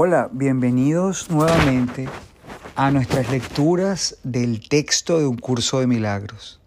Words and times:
Hola, 0.00 0.28
bienvenidos 0.30 1.28
nuevamente 1.28 2.08
a 2.76 2.92
nuestras 2.92 3.32
lecturas 3.32 4.16
del 4.22 4.68
texto 4.68 5.18
de 5.18 5.26
un 5.26 5.36
curso 5.36 5.80
de 5.80 5.88
milagros. 5.88 6.60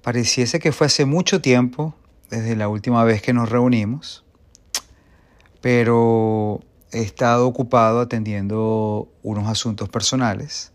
Pareciese 0.00 0.58
que 0.58 0.72
fue 0.72 0.86
hace 0.86 1.04
mucho 1.04 1.42
tiempo, 1.42 1.94
desde 2.30 2.56
la 2.56 2.68
última 2.68 3.04
vez 3.04 3.20
que 3.20 3.34
nos 3.34 3.50
reunimos, 3.50 4.24
pero 5.60 6.60
he 6.92 7.02
estado 7.02 7.46
ocupado 7.46 8.00
atendiendo 8.00 9.10
unos 9.22 9.46
asuntos 9.46 9.90
personales. 9.90 10.72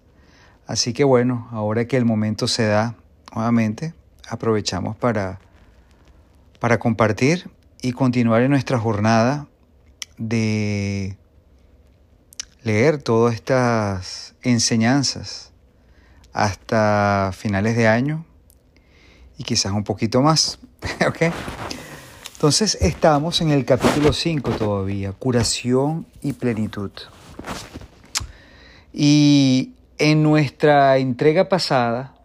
Así 0.67 0.93
que 0.93 1.03
bueno, 1.03 1.47
ahora 1.49 1.87
que 1.87 1.97
el 1.97 2.05
momento 2.05 2.47
se 2.47 2.67
da 2.67 2.95
nuevamente, 3.33 3.95
aprovechamos 4.29 4.95
para, 4.97 5.39
para 6.59 6.77
compartir 6.77 7.49
y 7.81 7.91
continuar 7.93 8.43
en 8.43 8.51
nuestra 8.51 8.77
jornada 8.77 9.47
de 10.19 11.17
leer 12.63 13.01
todas 13.01 13.35
estas 13.35 14.35
enseñanzas 14.41 15.51
hasta 16.31 17.31
finales 17.33 17.75
de 17.75 17.87
año 17.87 18.25
y 19.37 19.43
quizás 19.43 19.73
un 19.73 19.83
poquito 19.83 20.21
más. 20.21 20.59
Entonces 22.33 22.77
estamos 22.81 23.41
en 23.41 23.51
el 23.51 23.65
capítulo 23.65 24.13
5 24.13 24.51
todavía, 24.51 25.11
curación 25.11 26.05
y 26.21 26.33
plenitud. 26.33 26.91
Y 28.93 29.73
en 29.97 30.23
nuestra 30.23 30.97
entrega 30.97 31.49
pasada 31.49 32.15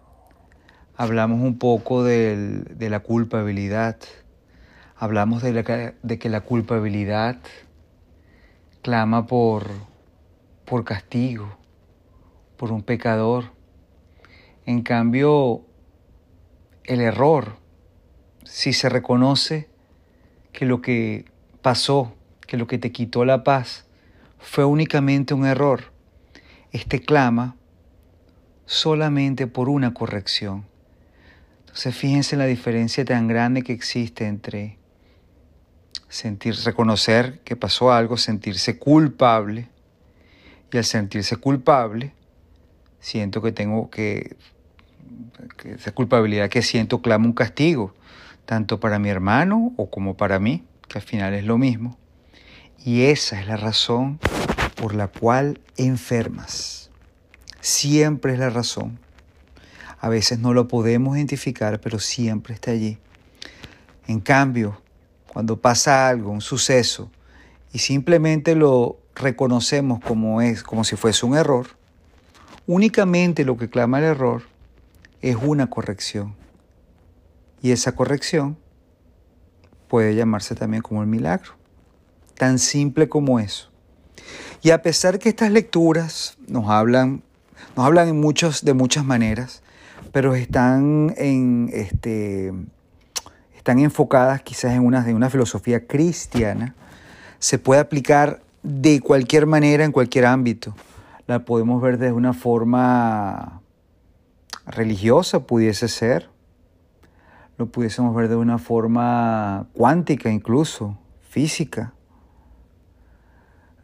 hablamos 0.97 1.41
un 1.41 1.59
poco 1.59 2.05
de 2.05 2.65
la 2.79 3.01
culpabilidad. 3.01 3.97
Hablamos 4.97 5.43
de, 5.43 5.95
de 6.03 6.19
que 6.19 6.29
la 6.29 6.41
culpabilidad 6.41 7.39
clama 8.83 9.27
por, 9.27 9.88
por 10.69 10.85
castigo, 10.85 11.57
por 12.59 12.73
un 12.73 12.83
pecador. 12.83 13.53
En 14.67 14.83
cambio, 14.83 15.65
el 16.85 17.01
error, 17.01 17.57
si 18.45 18.73
se 18.73 18.89
reconoce 18.89 19.71
que 20.53 20.67
lo 20.67 20.83
que 20.83 21.25
pasó, 21.63 22.15
que 22.47 22.59
lo 22.59 22.67
que 22.67 22.79
te 22.79 22.93
quitó 22.93 23.25
la 23.25 23.45
paz, 23.45 23.87
fue 24.39 24.65
únicamente 24.65 25.35
un 25.35 25.47
error, 25.47 25.93
este 26.71 27.01
clama 27.01 27.57
solamente 28.67 29.47
por 29.47 29.71
una 29.71 29.95
corrección. 29.95 30.67
Entonces 31.61 31.97
fíjense 31.97 32.37
la 32.37 32.45
diferencia 32.45 33.05
tan 33.05 33.27
grande 33.27 33.63
que 33.63 33.73
existe 33.73 34.27
entre 34.27 34.79
sentir, 36.09 36.55
reconocer 36.65 37.41
que 37.41 37.57
pasó 37.57 37.91
algo, 37.93 38.19
sentirse 38.19 38.79
culpable. 38.79 39.69
Y 40.73 40.77
al 40.77 40.85
sentirse 40.85 41.37
culpable, 41.37 42.13
siento 43.01 43.41
que 43.41 43.53
tengo 43.53 43.91
que, 43.91 44.37
esa 45.65 45.93
culpabilidad 45.93 46.51
que 46.51 46.63
siento 46.63 47.01
clama 47.01 47.27
un 47.27 47.33
castigo, 47.33 47.95
tanto 48.45 48.81
para 48.81 48.99
mi 48.99 49.09
hermano 49.09 49.73
o 49.77 49.91
como 49.91 50.17
para 50.17 50.39
mí, 50.39 50.65
que 50.89 50.99
al 50.99 51.05
final 51.05 51.35
es 51.35 51.45
lo 51.45 51.59
mismo. 51.59 51.97
Y 52.85 53.03
esa 53.03 53.41
es 53.41 53.47
la 53.47 53.57
razón 53.57 54.19
por 54.77 54.95
la 54.95 55.09
cual 55.09 55.61
enfermas. 55.77 56.91
Siempre 57.61 58.35
es 58.35 58.39
la 58.39 58.51
razón. 58.51 58.99
A 60.01 60.09
veces 60.09 60.39
no 60.39 60.55
lo 60.55 60.69
podemos 60.69 61.17
identificar, 61.17 61.81
pero 61.81 61.99
siempre 61.99 62.55
está 62.55 62.71
allí. 62.71 62.99
En 64.07 64.21
cambio, 64.21 64.81
cuando 65.27 65.61
pasa 65.61 66.09
algo, 66.09 66.31
un 66.31 66.41
suceso, 66.41 67.11
y 67.73 67.81
simplemente 67.81 68.55
lo 68.55 68.99
reconocemos 69.19 70.01
como 70.01 70.41
es, 70.41 70.63
como 70.63 70.85
si 70.85 70.97
fuese 70.97 71.27
un 71.27 71.37
error, 71.37 71.67
únicamente 72.67 73.45
lo 73.45 73.57
que 73.57 73.69
clama 73.69 73.99
el 73.99 74.05
error 74.05 74.43
es 75.21 75.37
una 75.37 75.69
corrección. 75.69 76.35
Y 77.61 77.73
esa 77.73 77.93
corrección 77.93 78.57
puede 79.89 80.15
llamarse 80.15 80.55
también 80.55 80.83
como 80.83 81.03
el 81.03 81.09
milagro. 81.09 81.53
Tan 82.37 82.59
simple 82.59 83.09
como 83.09 83.41
eso. 83.41 83.71
Y 84.63 84.71
a 84.71 84.83
pesar 84.83 85.19
que 85.19 85.29
estas 85.29 85.51
lecturas 85.51 86.37
nos 86.47 86.69
hablan, 86.69 87.23
nos 87.77 87.87
hablan 87.87 88.09
en 88.09 88.21
muchos, 88.21 88.65
de 88.65 88.75
muchas 88.75 89.05
maneras, 89.05 89.63
pero 90.13 90.35
están 90.35 91.15
en 91.17 91.71
este, 91.73 92.53
están 93.57 93.79
enfocadas 93.81 94.43
quizás 94.43 94.73
en 94.73 94.85
una, 94.85 95.05
una 95.09 95.31
filosofía 95.31 95.87
cristiana, 95.87 96.75
se 97.39 97.59
puede 97.59 97.81
aplicar 97.81 98.41
de 98.63 99.01
cualquier 99.01 99.47
manera, 99.47 99.85
en 99.85 99.93
cualquier 99.93 100.27
ámbito. 100.27 100.75
La 101.27 101.45
podemos 101.45 101.81
ver 101.83 101.99
desde 101.99 102.13
una 102.13 102.33
forma 102.33 103.61
religiosa, 104.67 105.47
pudiese 105.47 105.89
ser. 105.89 106.31
Lo 107.57 107.67
pudiésemos 107.67 108.15
ver 108.15 108.29
de 108.29 108.37
una 108.37 108.59
forma 108.59 109.69
cuántica 109.73 110.31
incluso, 110.31 110.99
física. 111.29 111.93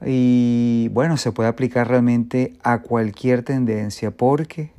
Y 0.04 0.88
bueno, 0.92 1.16
se 1.16 1.32
puede 1.32 1.48
aplicar 1.48 1.88
realmente 1.88 2.54
a 2.62 2.82
cualquier 2.82 3.42
tendencia 3.42 4.10
porque, 4.10 4.72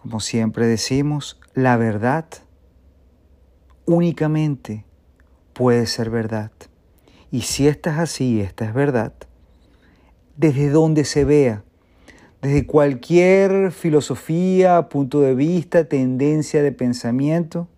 como 0.00 0.20
siempre 0.20 0.66
decimos, 0.66 1.40
la 1.54 1.76
verdad 1.76 2.26
únicamente 3.86 4.84
puede 5.52 5.86
ser 5.86 6.10
verdad. 6.10 6.50
Y 7.32 7.40
si 7.40 7.66
esta 7.66 7.90
es 7.90 7.98
así, 7.98 8.42
esta 8.42 8.66
es 8.66 8.74
verdad, 8.74 9.14
desde 10.36 10.68
donde 10.68 11.04
se 11.04 11.24
vea, 11.24 11.64
desde 12.42 12.66
cualquier 12.66 13.72
filosofía, 13.72 14.90
punto 14.90 15.22
de 15.22 15.34
vista, 15.34 15.88
tendencia 15.88 16.62
de 16.62 16.72
pensamiento, 16.72 17.68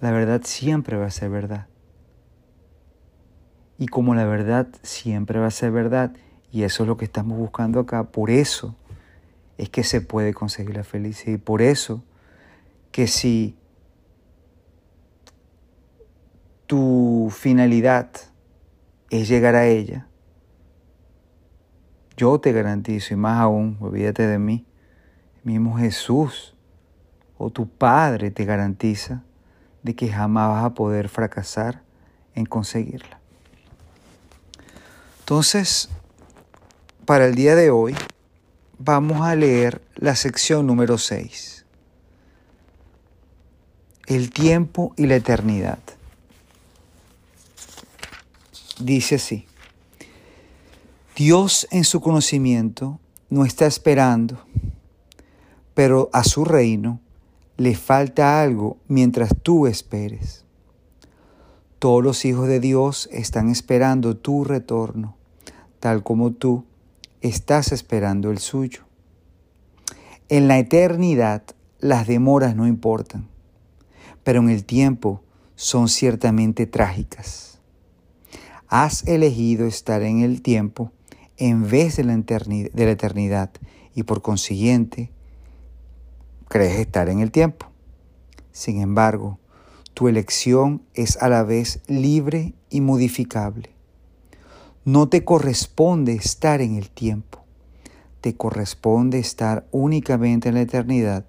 la 0.00 0.12
verdad 0.12 0.42
siempre 0.44 0.96
va 0.96 1.06
a 1.06 1.10
ser 1.10 1.30
verdad. 1.30 1.66
Y 3.76 3.88
como 3.88 4.14
la 4.14 4.24
verdad 4.24 4.68
siempre 4.82 5.40
va 5.40 5.46
a 5.46 5.50
ser 5.50 5.72
verdad, 5.72 6.12
y 6.52 6.62
eso 6.62 6.84
es 6.84 6.86
lo 6.86 6.96
que 6.96 7.06
estamos 7.06 7.36
buscando 7.36 7.80
acá, 7.80 8.04
por 8.04 8.30
eso 8.30 8.76
es 9.58 9.68
que 9.68 9.82
se 9.82 10.00
puede 10.00 10.32
conseguir 10.32 10.76
la 10.76 10.84
felicidad. 10.84 11.34
Y 11.34 11.38
por 11.38 11.60
eso 11.60 12.04
que 12.92 13.08
si 13.08 13.56
tu 16.68 17.32
finalidad 17.36 18.10
es 19.20 19.28
llegar 19.28 19.54
a 19.54 19.66
ella, 19.66 20.08
yo 22.16 22.40
te 22.40 22.52
garantizo, 22.52 23.14
y 23.14 23.16
más 23.16 23.40
aún, 23.40 23.76
olvídate 23.80 24.26
de 24.26 24.38
mí, 24.38 24.66
mismo 25.44 25.76
Jesús 25.76 26.54
o 27.38 27.50
tu 27.50 27.68
Padre 27.68 28.30
te 28.30 28.44
garantiza 28.44 29.22
de 29.82 29.94
que 29.94 30.08
jamás 30.10 30.48
vas 30.48 30.64
a 30.64 30.74
poder 30.74 31.08
fracasar 31.08 31.82
en 32.34 32.44
conseguirla. 32.46 33.20
Entonces, 35.20 35.88
para 37.04 37.26
el 37.26 37.36
día 37.36 37.54
de 37.54 37.70
hoy, 37.70 37.94
vamos 38.78 39.20
a 39.20 39.36
leer 39.36 39.80
la 39.94 40.16
sección 40.16 40.66
número 40.66 40.98
6. 40.98 41.66
El 44.06 44.30
tiempo 44.30 44.92
y 44.96 45.06
la 45.06 45.16
eternidad 45.16 45.78
dice 48.78 49.16
así, 49.16 49.46
Dios 51.16 51.68
en 51.70 51.84
su 51.84 52.00
conocimiento 52.00 52.98
no 53.30 53.44
está 53.44 53.66
esperando, 53.66 54.38
pero 55.74 56.10
a 56.12 56.24
su 56.24 56.44
reino 56.44 57.00
le 57.56 57.76
falta 57.76 58.42
algo 58.42 58.78
mientras 58.88 59.30
tú 59.42 59.66
esperes. 59.66 60.44
Todos 61.78 62.02
los 62.02 62.24
hijos 62.24 62.48
de 62.48 62.60
Dios 62.60 63.08
están 63.12 63.48
esperando 63.48 64.16
tu 64.16 64.44
retorno, 64.44 65.16
tal 65.78 66.02
como 66.02 66.32
tú 66.32 66.64
estás 67.20 67.70
esperando 67.72 68.30
el 68.30 68.38
suyo. 68.38 68.80
En 70.28 70.48
la 70.48 70.58
eternidad 70.58 71.42
las 71.78 72.06
demoras 72.06 72.56
no 72.56 72.66
importan, 72.66 73.28
pero 74.24 74.40
en 74.40 74.48
el 74.48 74.64
tiempo 74.64 75.22
son 75.54 75.88
ciertamente 75.88 76.66
trágicas 76.66 77.53
has 78.68 79.06
elegido 79.06 79.66
estar 79.66 80.02
en 80.02 80.20
el 80.20 80.42
tiempo 80.42 80.92
en 81.36 81.68
vez 81.68 81.96
de 81.96 82.04
la, 82.04 82.90
eternidad 82.90 83.50
y 83.94 84.04
por 84.04 84.22
consiguiente 84.22 85.10
crees 86.48 86.78
estar 86.78 87.08
en 87.08 87.20
el 87.20 87.30
tiempo. 87.30 87.66
Sin 88.52 88.80
embargo, 88.80 89.38
tu 89.94 90.08
elección 90.08 90.82
es 90.94 91.16
a 91.16 91.28
la 91.28 91.42
vez 91.42 91.80
libre 91.86 92.54
y 92.70 92.80
modificable. 92.80 93.70
No 94.84 95.08
te 95.08 95.24
corresponde 95.24 96.12
estar 96.12 96.60
en 96.60 96.76
el 96.76 96.90
tiempo, 96.90 97.44
te 98.20 98.36
corresponde 98.36 99.18
estar 99.18 99.66
únicamente 99.70 100.50
en 100.50 100.56
la 100.56 100.60
eternidad, 100.60 101.24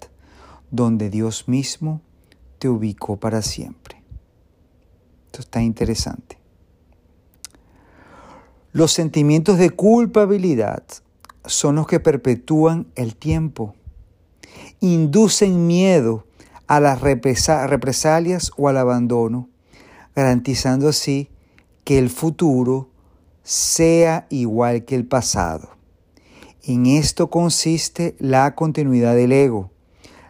donde 0.70 1.10
Dios 1.10 1.48
mismo 1.48 2.00
te 2.58 2.68
ubicó 2.68 3.18
para 3.18 3.42
siempre. 3.42 4.02
Esto 5.26 5.40
está 5.40 5.62
interesante. 5.62 6.38
Los 8.76 8.92
sentimientos 8.92 9.56
de 9.56 9.70
culpabilidad 9.70 10.82
son 11.46 11.76
los 11.76 11.86
que 11.86 11.98
perpetúan 11.98 12.86
el 12.94 13.16
tiempo, 13.16 13.74
inducen 14.80 15.66
miedo 15.66 16.26
a 16.66 16.78
las 16.78 17.00
represalias 17.00 18.50
o 18.58 18.68
al 18.68 18.76
abandono, 18.76 19.48
garantizando 20.14 20.90
así 20.90 21.30
que 21.84 21.98
el 21.98 22.10
futuro 22.10 22.90
sea 23.42 24.26
igual 24.28 24.84
que 24.84 24.94
el 24.94 25.06
pasado. 25.06 25.70
En 26.62 26.84
esto 26.84 27.30
consiste 27.30 28.14
la 28.18 28.54
continuidad 28.54 29.14
del 29.14 29.32
ego, 29.32 29.70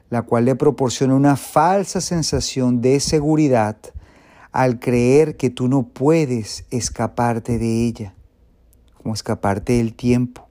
la 0.08 0.22
cual 0.22 0.44
le 0.44 0.54
proporciona 0.54 1.16
una 1.16 1.34
falsa 1.34 2.00
sensación 2.00 2.80
de 2.80 3.00
seguridad 3.00 3.76
al 4.52 4.78
creer 4.78 5.36
que 5.36 5.50
tú 5.50 5.66
no 5.66 5.88
puedes 5.88 6.64
escaparte 6.70 7.58
de 7.58 7.86
ella 7.88 8.12
como 9.06 9.14
escaparte 9.14 9.74
del 9.74 9.94
tiempo. 9.94 10.48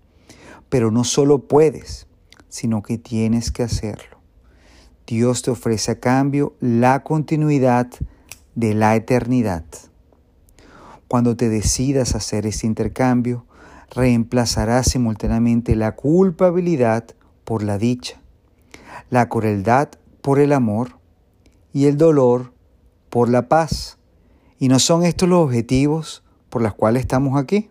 Pero 0.69 0.90
no 0.90 1.04
solo 1.04 1.40
puedes, 1.40 2.07
sino 2.48 2.84
que 2.84 2.98
tienes 2.98 3.52
que 3.52 3.63
hacerlo. 3.63 4.18
Dios 5.06 5.42
te 5.42 5.52
ofrece 5.52 5.92
a 5.92 6.00
cambio 6.00 6.56
la 6.62 7.04
continuidad 7.04 7.90
de 8.56 8.74
la 8.74 8.96
eternidad. 8.96 9.66
Cuando 11.10 11.36
te 11.36 11.50
decidas 11.50 12.16
hacer 12.16 12.46
este 12.46 12.66
intercambio, 12.66 13.46
reemplazarás 13.94 14.90
simultáneamente 14.90 15.75
la 15.75 15.98
culpabilidad 15.98 17.07
por 17.44 17.62
la 17.62 17.78
dicha, 17.78 18.22
la 19.10 19.28
crueldad 19.28 19.90
por 20.22 20.40
el 20.40 20.54
amor 20.54 20.98
y 21.74 21.88
el 21.88 21.98
dolor 21.98 22.54
por 23.10 23.28
la 23.28 23.50
paz. 23.50 23.98
¿Y 24.60 24.69
no 24.69 24.80
son 24.80 25.04
estos 25.04 25.28
los 25.28 25.44
objetivos 25.44 26.24
por 26.50 26.62
los 26.62 26.74
cuales 26.74 27.02
estamos 27.02 27.38
aquí? 27.38 27.69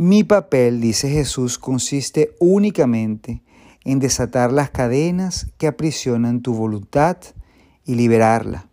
Mi 0.00 0.22
papel, 0.22 0.80
dice 0.80 1.10
Jesús, 1.10 1.58
consiste 1.58 2.36
únicamente 2.38 3.42
en 3.84 3.98
desatar 3.98 4.52
las 4.52 4.70
cadenas 4.70 5.48
que 5.58 5.66
aprisionan 5.66 6.40
tu 6.40 6.54
voluntad 6.54 7.16
y 7.84 7.96
liberarla. 7.96 8.68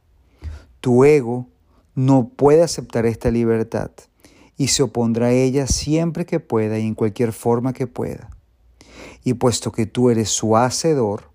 Tu 0.82 1.04
ego 1.04 1.50
no 1.96 2.28
puede 2.28 2.62
aceptar 2.62 3.08
esta 3.08 3.32
libertad 3.32 3.90
y 4.56 4.68
se 4.68 4.84
opondrá 4.84 5.26
a 5.26 5.32
ella 5.32 5.66
siempre 5.66 6.28
que 6.28 6.40
pueda 6.40 6.78
y 6.78 6.86
en 6.86 6.94
cualquier 6.94 7.34
forma 7.34 7.74
que 7.74 7.88
pueda. 7.88 8.30
Y 9.24 9.34
puesto 9.34 9.72
que 9.72 9.88
tú 9.88 10.12
eres 10.12 10.30
su 10.30 10.56
hacedor, 10.56 11.32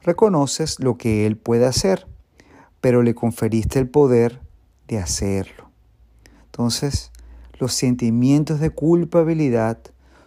reconoces 0.00 0.80
lo 0.80 0.96
que 0.96 1.26
él 1.26 1.36
puede 1.36 1.66
hacer, 1.66 2.06
pero 2.80 3.02
le 3.02 3.14
conferiste 3.14 3.78
el 3.78 3.90
poder 3.90 4.40
de 4.88 5.00
hacerlo. 5.00 5.70
Entonces, 6.46 7.12
los 7.58 7.74
sentimientos 7.74 8.60
de 8.60 8.70
culpabilidad 8.70 9.78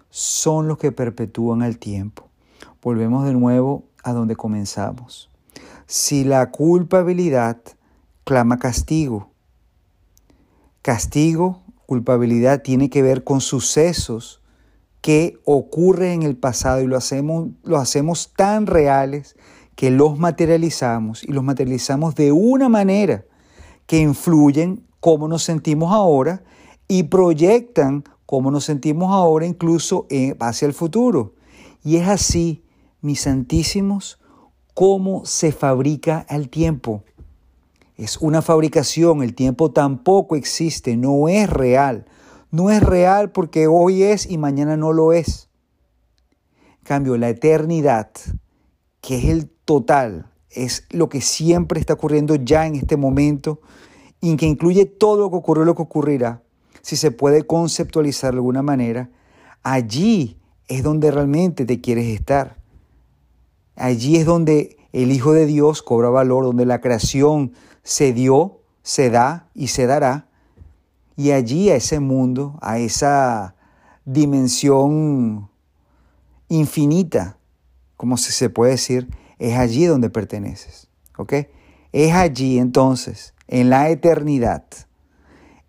son 0.09 0.67
los 0.67 0.77
que 0.77 0.91
perpetúan 0.91 1.61
el 1.61 1.77
tiempo. 1.79 2.27
Volvemos 2.81 3.25
de 3.25 3.33
nuevo 3.33 3.83
a 4.03 4.13
donde 4.13 4.35
comenzamos. 4.35 5.29
Si 5.85 6.23
la 6.23 6.51
culpabilidad 6.51 7.57
clama 8.23 8.59
castigo, 8.59 9.31
castigo, 10.81 11.61
culpabilidad 11.85 12.61
tiene 12.61 12.89
que 12.89 13.01
ver 13.01 13.23
con 13.23 13.41
sucesos 13.41 14.41
que 15.01 15.39
ocurren 15.45 16.21
en 16.21 16.23
el 16.23 16.35
pasado 16.35 16.81
y 16.81 16.87
lo 16.87 16.97
hacemos, 16.97 17.49
lo 17.63 17.77
hacemos 17.77 18.33
tan 18.35 18.67
reales 18.67 19.35
que 19.75 19.91
los 19.91 20.17
materializamos 20.17 21.23
y 21.23 21.31
los 21.31 21.43
materializamos 21.43 22.15
de 22.15 22.31
una 22.31 22.67
manera 22.67 23.23
que 23.85 23.99
influyen 23.99 24.83
cómo 24.99 25.27
nos 25.27 25.43
sentimos 25.43 25.93
ahora 25.93 26.43
y 26.87 27.03
proyectan 27.03 28.03
cómo 28.25 28.51
nos 28.51 28.65
sentimos 28.65 29.11
ahora 29.11 29.45
incluso 29.45 30.07
hacia 30.39 30.67
el 30.67 30.73
futuro. 30.73 31.33
Y 31.83 31.97
es 31.97 32.07
así, 32.07 32.63
mis 33.01 33.21
santísimos, 33.21 34.19
cómo 34.73 35.25
se 35.25 35.51
fabrica 35.51 36.25
el 36.29 36.49
tiempo. 36.49 37.03
Es 37.95 38.17
una 38.17 38.41
fabricación, 38.41 39.23
el 39.23 39.33
tiempo 39.33 39.71
tampoco 39.71 40.35
existe, 40.35 40.97
no 40.97 41.29
es 41.29 41.49
real. 41.49 42.05
No 42.51 42.69
es 42.69 42.81
real 42.81 43.31
porque 43.31 43.67
hoy 43.67 44.03
es 44.03 44.29
y 44.29 44.37
mañana 44.37 44.77
no 44.77 44.93
lo 44.93 45.13
es. 45.13 45.49
En 46.79 46.83
cambio, 46.83 47.17
la 47.17 47.29
eternidad, 47.29 48.11
que 49.01 49.17
es 49.17 49.25
el 49.25 49.49
total, 49.49 50.31
es 50.49 50.85
lo 50.91 51.09
que 51.09 51.21
siempre 51.21 51.79
está 51.79 51.93
ocurriendo 51.93 52.35
ya 52.35 52.65
en 52.65 52.75
este 52.75 52.95
momento 52.95 53.59
y 54.21 54.35
que 54.37 54.45
incluye 54.45 54.85
todo 54.85 55.23
lo 55.23 55.29
que 55.29 55.35
ocurrió 55.37 55.63
y 55.63 55.65
lo 55.65 55.75
que 55.75 55.81
ocurrirá 55.81 56.43
si 56.87 56.95
se 56.95 57.11
puede 57.11 57.45
conceptualizar 57.45 58.31
de 58.31 58.37
alguna 58.37 58.61
manera, 58.61 59.09
allí 59.61 60.39
es 60.69 60.83
donde 60.83 61.11
realmente 61.11 61.65
te 61.65 61.81
quieres 61.81 62.05
estar. 62.05 62.61
Allí 63.75 64.15
es 64.15 64.25
donde 64.25 64.77
el 64.93 65.11
Hijo 65.11 65.33
de 65.33 65.45
Dios 65.47 65.81
cobra 65.81 66.09
valor, 66.09 66.45
donde 66.45 66.65
la 66.65 66.79
creación 66.79 67.51
se 67.83 68.13
dio, 68.13 68.61
se 68.83 69.09
da 69.09 69.49
y 69.53 69.67
se 69.67 69.85
dará. 69.85 70.29
Y 71.17 71.31
allí 71.31 71.69
a 71.71 71.75
ese 71.75 71.99
mundo, 71.99 72.57
a 72.61 72.79
esa 72.79 73.55
dimensión 74.05 75.49
infinita, 76.47 77.37
como 77.97 78.15
se 78.15 78.49
puede 78.49 78.71
decir, 78.71 79.09
es 79.39 79.57
allí 79.57 79.87
donde 79.87 80.09
perteneces. 80.09 80.87
¿Ok? 81.17 81.33
Es 81.91 82.13
allí 82.13 82.59
entonces, 82.59 83.33
en 83.49 83.69
la 83.69 83.89
eternidad, 83.89 84.63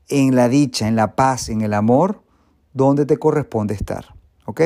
en 0.08 0.34
la 0.34 0.48
dicha, 0.48 0.88
en 0.88 0.96
la 0.96 1.14
paz, 1.14 1.48
en 1.48 1.60
el 1.60 1.74
amor, 1.74 2.22
donde 2.72 3.06
te 3.06 3.16
corresponde 3.18 3.74
estar. 3.74 4.14
¿Ok? 4.46 4.62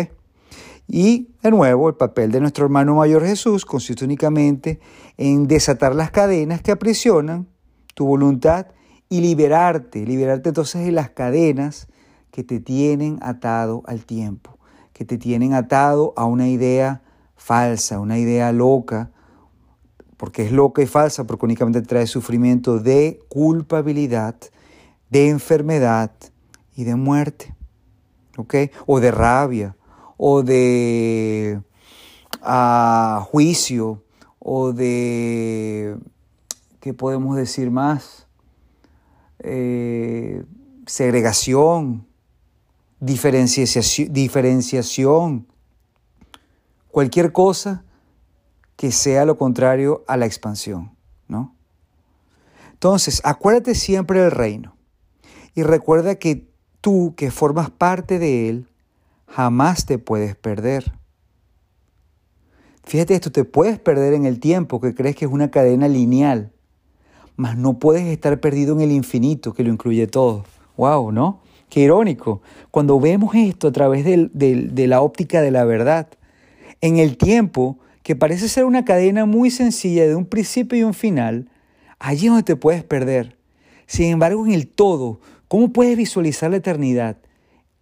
Y 0.87 1.31
de 1.43 1.51
nuevo, 1.51 1.89
el 1.89 1.95
papel 1.95 2.33
de 2.33 2.41
nuestro 2.41 2.65
hermano 2.65 2.97
mayor 2.97 3.25
Jesús 3.25 3.65
consiste 3.65 4.05
únicamente 4.05 4.81
en 5.17 5.47
desatar 5.47 5.95
las 5.95 6.11
cadenas 6.11 6.61
que 6.61 6.73
aprisionan 6.73 7.49
tu 7.95 8.07
voluntad 8.07 8.67
y 9.09 9.21
liberarte, 9.21 10.05
liberarte 10.07 10.51
entonces 10.51 10.85
de 10.85 10.93
las 10.93 11.11
cadenas 11.11 11.89
que 12.31 12.43
te 12.43 12.61
tienen 12.61 13.19
atado 13.23 13.83
al 13.87 14.05
tiempo, 14.07 14.59
que 14.93 15.05
te 15.05 15.19
tienen 15.19 15.53
atado 15.53 16.15
a 16.17 16.25
una 16.25 16.49
idea 16.49 17.03
falsa, 17.37 18.01
una 18.01 18.19
idea 18.19 18.53
loca, 18.53 19.11
porque 20.17 20.45
es 20.45 20.53
loca 20.53 20.83
y 20.83 20.87
falsa, 20.87 21.25
porque 21.27 21.45
únicamente 21.45 21.83
trae 21.83 22.07
sufrimiento 22.07 22.79
de 22.79 23.21
culpabilidad, 23.29 24.37
de 25.13 25.29
enfermedad 25.29 26.11
y 26.75 26.85
de 26.85 26.97
muerte, 26.97 27.55
¿ok? 28.39 28.55
O 28.87 28.99
de 28.99 29.11
rabia, 29.11 29.77
o 30.17 30.43
de 30.43 31.61
ah, 32.41 33.23
juicio, 33.31 34.03
o 34.39 34.73
de, 34.73 35.99
¿qué 36.81 36.95
podemos 36.95 37.37
decir 37.37 37.71
más? 37.71 38.27
Eh, 39.41 40.45
segregación, 40.87 42.07
diferenciación, 42.99 44.15
diferenciación, 44.15 45.47
cualquier 46.91 47.33
cosa 47.33 47.85
que 48.77 48.91
sea 48.93 49.27
lo 49.27 49.37
contrario 49.37 50.05
a 50.09 50.17
la 50.17 50.25
expansión, 50.25 50.97
¿no? 51.29 51.55
Entonces, 52.73 53.21
acuérdate 53.25 53.75
siempre 53.75 54.19
del 54.23 54.31
reino. 54.31 54.75
Y 55.55 55.63
recuerda 55.63 56.15
que 56.17 56.49
tú 56.81 57.15
que 57.17 57.31
formas 57.31 57.71
parte 57.71 58.19
de 58.19 58.49
Él, 58.49 58.67
jamás 59.27 59.87
te 59.87 59.99
puedes 59.99 60.37
perder. 60.37 60.93
Fíjate 62.85 63.15
esto, 63.15 63.31
te 63.31 63.45
puedes 63.45 63.79
perder 63.79 64.13
en 64.15 64.27
el 64.27 64.41
tiempo 64.41 64.81
que 64.81 64.95
crees 64.95 65.15
que 65.15 65.25
es 65.25 65.31
una 65.31 65.51
cadena 65.51 65.89
lineal, 65.89 66.51
mas 67.37 67.57
no 67.57 67.79
puedes 67.79 68.05
estar 68.07 68.41
perdido 68.41 68.75
en 68.75 68.81
el 68.81 68.91
infinito 68.91 69.55
que 69.55 69.63
lo 69.63 69.71
incluye 69.71 70.07
todo. 70.07 70.45
¡Wow! 70.77 71.13
¿No? 71.13 71.41
Qué 71.69 71.81
irónico. 71.81 72.43
Cuando 72.71 72.99
vemos 72.99 73.35
esto 73.35 73.69
a 73.69 73.73
través 73.73 74.05
de 74.05 74.87
la 74.87 75.01
óptica 75.01 75.41
de 75.41 75.51
la 75.51 75.65
verdad, 75.65 76.09
en 76.81 76.99
el 76.99 77.17
tiempo, 77.17 77.79
que 78.03 78.17
parece 78.17 78.49
ser 78.49 78.65
una 78.65 78.85
cadena 78.85 79.25
muy 79.27 79.51
sencilla 79.51 80.07
de 80.07 80.17
un 80.17 80.27
principio 80.27 80.79
y 80.79 80.83
un 80.83 80.93
final, 80.93 81.49
allí 81.99 82.27
es 82.27 82.33
donde 82.33 82.43
te 82.43 82.57
puedes 82.57 82.83
perder. 82.83 83.39
Sin 83.87 84.07
embargo, 84.07 84.45
en 84.45 84.53
el 84.53 84.67
todo, 84.67 85.21
¿Cómo 85.53 85.71
puedes 85.71 85.99
visualizar 85.99 86.51
la 86.51 86.57
eternidad? 86.57 87.19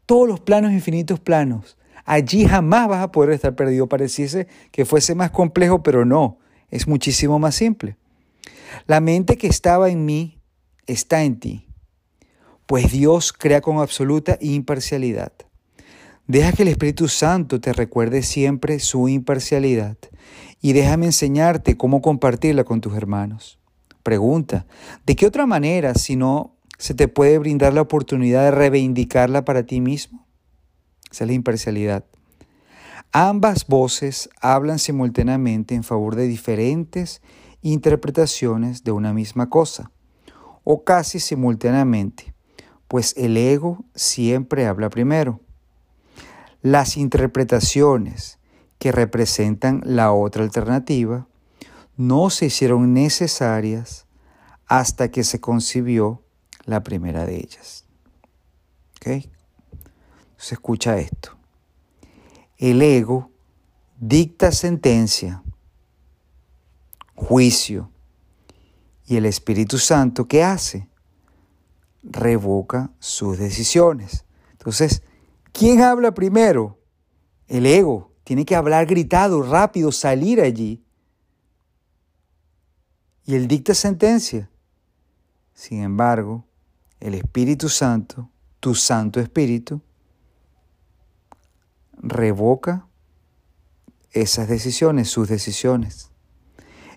Todos 0.05 0.27
los 0.27 0.41
planos, 0.41 0.73
infinitos 0.73 1.21
planos. 1.21 1.79
Allí 2.05 2.45
jamás 2.45 2.89
vas 2.89 3.01
a 3.01 3.13
poder 3.13 3.31
estar 3.31 3.55
perdido. 3.55 3.89
Pareciese 3.89 4.49
que 4.73 4.85
fuese 4.85 5.15
más 5.15 5.31
complejo, 5.31 5.81
pero 5.81 6.05
no, 6.05 6.39
es 6.69 6.89
muchísimo 6.89 7.39
más 7.39 7.55
simple. 7.55 7.97
La 8.89 8.99
mente 8.99 9.39
que 9.39 9.47
estaba 9.47 9.89
en 9.89 10.05
mí 10.05 10.41
está 10.89 11.23
en 11.23 11.39
ti, 11.39 11.69
pues 12.67 12.91
Dios 12.91 13.33
crea 13.33 13.61
con 13.61 13.79
absoluta 13.79 14.37
imparcialidad. 14.41 15.31
Deja 16.27 16.51
que 16.51 16.63
el 16.63 16.71
Espíritu 16.71 17.07
Santo 17.07 17.61
te 17.61 17.73
recuerde 17.73 18.25
siempre 18.25 18.81
su 18.81 19.07
imparcialidad 19.09 19.97
y 20.61 20.73
déjame 20.73 21.07
enseñarte 21.07 21.77
cómo 21.77 22.03
compartirla 22.03 22.65
con 22.65 22.81
tus 22.81 22.97
hermanos. 22.97 23.61
Pregunta, 24.03 24.67
¿de 25.07 25.15
qué 25.15 25.25
otra 25.25 25.47
manera 25.47 25.95
si 25.95 26.17
no 26.17 26.57
se 26.81 26.95
te 26.95 27.09
puede 27.09 27.37
brindar 27.37 27.75
la 27.75 27.83
oportunidad 27.83 28.45
de 28.45 28.53
reivindicarla 28.53 29.45
para 29.45 29.65
ti 29.65 29.83
mismo. 29.83 30.27
Esa 31.11 31.25
es 31.25 31.29
la 31.29 31.35
imparcialidad. 31.35 32.07
Ambas 33.13 33.67
voces 33.67 34.31
hablan 34.41 34.79
simultáneamente 34.79 35.75
en 35.75 35.83
favor 35.83 36.17
de 36.17 36.27
diferentes 36.27 37.21
interpretaciones 37.61 38.83
de 38.83 38.93
una 38.93 39.13
misma 39.13 39.51
cosa, 39.51 39.91
o 40.65 40.83
casi 40.83 41.21
simultáneamente, 41.21 42.33
pues 42.89 43.13
el 43.19 43.37
ego 43.37 43.85
siempre 43.95 44.67
habla 44.67 44.89
primero. 44.89 45.41
Las 46.63 46.97
interpretaciones 46.97 48.39
que 48.79 48.91
representan 48.91 49.83
la 49.85 50.13
otra 50.13 50.45
alternativa 50.45 51.29
no 51.99 52.31
se 52.31 52.47
hicieron 52.47 52.95
necesarias 52.95 54.07
hasta 54.67 55.11
que 55.11 55.25
se 55.25 55.41
concibió 55.41 56.23
la 56.71 56.83
primera 56.83 57.27
de 57.27 57.37
ellas. 57.37 57.85
¿Ok? 58.97 59.27
Se 60.37 60.55
escucha 60.55 60.99
esto. 60.99 61.37
El 62.57 62.81
ego 62.81 63.31
dicta 63.99 64.53
sentencia, 64.53 65.43
juicio, 67.15 67.91
y 69.07 69.17
el 69.17 69.27
Espíritu 69.27 69.79
Santo, 69.79 70.29
¿qué 70.29 70.45
hace? 70.45 70.89
Revoca 72.05 72.93
sus 73.01 73.39
decisiones. 73.39 74.25
Entonces, 74.53 75.03
¿quién 75.53 75.83
habla 75.83 76.15
primero? 76.15 76.79
El 77.49 77.67
ego. 77.67 78.13
Tiene 78.23 78.45
que 78.45 78.55
hablar 78.55 78.87
gritado, 78.87 79.43
rápido, 79.43 79.91
salir 79.91 80.41
allí. 80.41 80.85
Y 83.25 83.35
él 83.35 83.49
dicta 83.49 83.75
sentencia. 83.75 84.49
Sin 85.53 85.83
embargo, 85.83 86.47
el 87.01 87.15
Espíritu 87.15 87.69
Santo, 87.69 88.31
tu 88.61 88.75
Santo 88.75 89.21
Espíritu, 89.21 89.81
revoca 91.97 92.87
esas 94.13 94.49
decisiones, 94.49 95.09
sus 95.09 95.29
decisiones. 95.29 96.11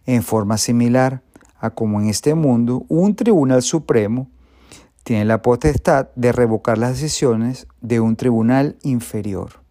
En 0.05 0.23
forma 0.23 0.57
similar 0.57 1.23
a 1.57 1.69
como 1.69 2.01
en 2.01 2.09
este 2.09 2.35
mundo 2.35 2.85
un 2.89 3.15
tribunal 3.15 3.61
supremo 3.61 4.29
tiene 5.03 5.25
la 5.25 5.41
potestad 5.41 6.09
de 6.15 6.31
revocar 6.31 6.77
las 6.77 6.91
decisiones 6.91 7.67
de 7.81 7.99
un 7.99 8.15
tribunal 8.15 8.77
inferior. 8.83 9.61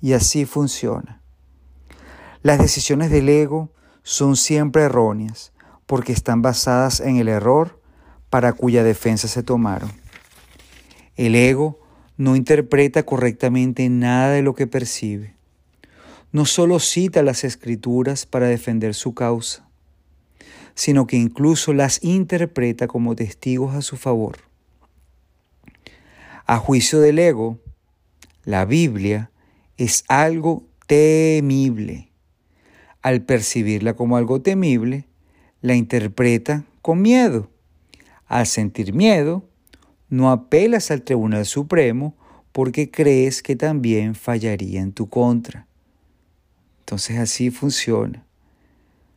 Y 0.00 0.12
así 0.12 0.44
funciona. 0.44 1.22
Las 2.42 2.58
decisiones 2.58 3.10
del 3.10 3.28
ego 3.28 3.70
son 4.02 4.36
siempre 4.36 4.82
erróneas 4.82 5.52
porque 5.86 6.12
están 6.12 6.42
basadas 6.42 7.00
en 7.00 7.16
el 7.16 7.28
error 7.28 7.75
para 8.36 8.52
cuya 8.52 8.84
defensa 8.84 9.28
se 9.28 9.42
tomaron. 9.42 9.90
El 11.16 11.34
ego 11.34 11.80
no 12.18 12.36
interpreta 12.36 13.02
correctamente 13.02 13.88
nada 13.88 14.32
de 14.32 14.42
lo 14.42 14.54
que 14.54 14.66
percibe. 14.66 15.32
No 16.32 16.44
solo 16.44 16.78
cita 16.78 17.22
las 17.22 17.44
escrituras 17.44 18.26
para 18.26 18.46
defender 18.46 18.92
su 18.92 19.14
causa, 19.14 19.66
sino 20.74 21.06
que 21.06 21.16
incluso 21.16 21.72
las 21.72 22.04
interpreta 22.04 22.86
como 22.88 23.16
testigos 23.16 23.74
a 23.74 23.80
su 23.80 23.96
favor. 23.96 24.36
A 26.44 26.58
juicio 26.58 27.00
del 27.00 27.18
ego, 27.18 27.58
la 28.44 28.66
Biblia 28.66 29.30
es 29.78 30.04
algo 30.08 30.62
temible. 30.86 32.10
Al 33.00 33.22
percibirla 33.22 33.94
como 33.94 34.18
algo 34.18 34.42
temible, 34.42 35.06
la 35.62 35.74
interpreta 35.74 36.64
con 36.82 37.00
miedo. 37.00 37.48
Al 38.26 38.46
sentir 38.46 38.92
miedo, 38.92 39.48
no 40.08 40.30
apelas 40.30 40.90
al 40.90 41.02
Tribunal 41.02 41.46
Supremo 41.46 42.14
porque 42.52 42.90
crees 42.90 43.42
que 43.42 43.56
también 43.56 44.14
fallaría 44.14 44.80
en 44.80 44.92
tu 44.92 45.08
contra. 45.08 45.66
Entonces 46.80 47.18
así 47.18 47.50
funciona. 47.50 48.24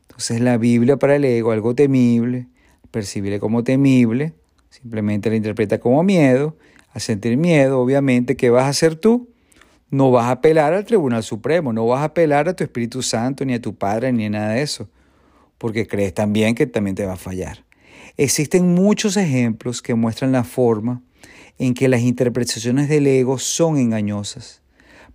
Entonces 0.07 0.41
la 0.41 0.57
Biblia 0.57 0.97
para 0.97 1.15
el 1.15 1.23
ego, 1.23 1.51
algo 1.51 1.75
temible, 1.75 2.47
percibirle 2.91 3.39
como 3.39 3.63
temible, 3.63 4.33
simplemente 4.69 5.29
la 5.29 5.37
interpreta 5.37 5.79
como 5.79 6.03
miedo. 6.03 6.57
Al 6.91 7.01
sentir 7.01 7.37
miedo, 7.37 7.79
obviamente, 7.79 8.35
¿qué 8.35 8.49
vas 8.49 8.63
a 8.63 8.69
hacer 8.69 8.95
tú? 8.95 9.29
No 9.91 10.11
vas 10.11 10.25
a 10.25 10.31
apelar 10.31 10.73
al 10.73 10.85
Tribunal 10.85 11.23
Supremo, 11.23 11.71
no 11.71 11.85
vas 11.85 12.01
a 12.01 12.05
apelar 12.05 12.49
a 12.49 12.55
tu 12.55 12.63
Espíritu 12.63 13.01
Santo, 13.01 13.45
ni 13.45 13.53
a 13.53 13.61
tu 13.61 13.75
Padre, 13.75 14.11
ni 14.11 14.25
a 14.25 14.29
nada 14.29 14.53
de 14.53 14.61
eso, 14.61 14.89
porque 15.57 15.87
crees 15.87 16.13
también 16.13 16.55
que 16.55 16.67
también 16.67 16.95
te 16.95 17.05
va 17.05 17.13
a 17.13 17.17
fallar. 17.17 17.68
Existen 18.21 18.73
muchos 18.73 19.15
ejemplos 19.15 19.81
que 19.81 19.95
muestran 19.95 20.33
la 20.33 20.43
forma 20.43 21.01
en 21.57 21.73
que 21.73 21.87
las 21.87 22.01
interpretaciones 22.01 22.89
del 22.89 23.07
ego 23.07 23.39
son 23.39 23.77
engañosas, 23.77 24.61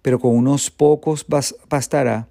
pero 0.01 0.19
con 0.19 0.35
unos 0.35 0.71
pocos 0.71 1.27
bastará 1.69 2.29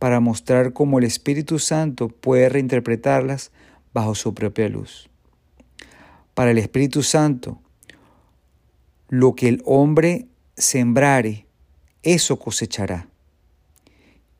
para 0.00 0.18
mostrar 0.18 0.72
cómo 0.72 0.98
el 0.98 1.04
Espíritu 1.04 1.60
Santo 1.60 2.08
puede 2.08 2.48
reinterpretarlas 2.48 3.52
bajo 3.94 4.16
su 4.16 4.34
propia 4.34 4.68
luz. 4.68 5.08
Para 6.34 6.50
el 6.50 6.58
Espíritu 6.58 7.04
Santo, 7.04 7.60
lo 9.08 9.36
que 9.36 9.46
el 9.46 9.62
hombre 9.64 10.26
sembrare, 10.56 11.46
eso 12.02 12.36
cosechará. 12.36 13.08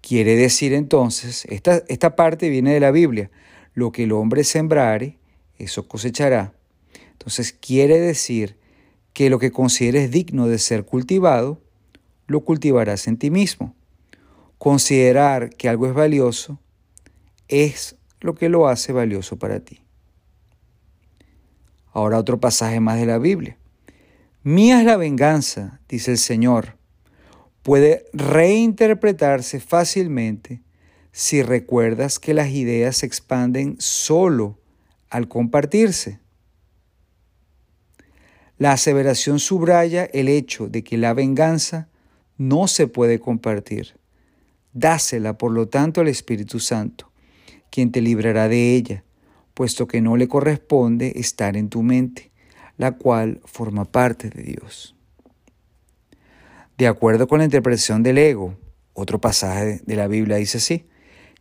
Quiere 0.01 0.35
decir 0.35 0.73
entonces, 0.73 1.45
esta, 1.45 1.85
esta 1.87 2.17
parte 2.17 2.49
viene 2.49 2.75
de 2.75 2.81
la 2.81 2.91
Biblia, 2.91 3.31
lo 3.75 3.93
que 3.93 4.03
el 4.03 4.11
hombre 4.11 4.43
sembrare, 4.43 5.21
eso 5.59 5.89
cosechará. 5.89 6.53
Entonces 7.13 7.53
quiere 7.53 7.99
decir 8.01 8.57
que 9.13 9.31
lo 9.31 9.39
que 9.39 9.51
consideres 9.51 10.11
digno 10.11 10.47
de 10.47 10.59
ser 10.59 10.85
cultivado, 10.85 11.61
lo 12.27 12.41
cultivarás 12.41 13.07
en 13.09 13.17
ti 13.17 13.31
mismo. 13.31 13.75
Considerar 14.59 15.51
que 15.51 15.69
algo 15.69 15.87
es 15.87 15.95
valioso 15.95 16.61
es 17.49 17.97
lo 18.21 18.35
que 18.35 18.49
lo 18.49 18.69
hace 18.69 18.93
valioso 18.93 19.39
para 19.39 19.61
ti. 19.61 19.81
Ahora 21.93 22.19
otro 22.19 22.41
pasaje 22.41 22.81
más 22.81 22.99
de 22.99 23.07
la 23.07 23.19
Biblia. 23.19 23.57
Mía 24.43 24.81
es 24.81 24.87
la 24.87 24.97
venganza, 24.97 25.81
dice 25.89 26.13
el 26.13 26.19
Señor. 26.19 26.77
Puede 27.63 28.05
reinterpretarse 28.13 29.61
fácilmente 29.61 30.61
si 31.11 31.43
recuerdas 31.43 32.19
que 32.19 32.35
las 32.35 32.51
ideas 32.51 32.99
se 32.99 33.07
expanden 33.07 33.77
solo 33.79 34.59
al 35.11 35.29
compartirse. 35.29 36.21
La 38.59 38.73
aseveración 38.73 39.39
subraya 39.39 40.05
el 40.05 40.29
hecho 40.29 40.69
de 40.69 40.83
que 40.83 40.97
la 40.97 41.13
venganza 41.13 41.89
no 42.39 42.69
se 42.69 42.87
puede 42.87 43.19
compartir. 43.21 43.99
Dásela, 44.73 45.39
por 45.39 45.53
lo 45.53 45.69
tanto, 45.69 46.01
al 46.01 46.09
Espíritu 46.09 46.61
Santo, 46.61 47.11
quien 47.71 47.93
te 47.93 48.01
librará 48.01 48.49
de 48.49 48.75
ella, 48.75 49.05
puesto 49.55 49.87
que 49.87 50.01
no 50.01 50.17
le 50.17 50.29
corresponde 50.29 51.13
estar 51.17 51.57
en 51.57 51.69
tu 51.69 51.83
mente, 51.83 52.31
la 52.77 52.93
cual 52.93 53.41
forma 53.45 53.85
parte 53.85 54.31
de 54.31 54.43
Dios. 54.43 54.95
De 56.77 56.87
acuerdo 56.87 57.27
con 57.27 57.39
la 57.39 57.47
interpretación 57.47 58.03
del 58.03 58.19
ego, 58.19 58.55
otro 58.93 59.19
pasaje 59.19 59.81
de 59.85 59.97
la 59.97 60.09
Biblia 60.09 60.37
dice 60.37 60.59
así, 60.59 60.87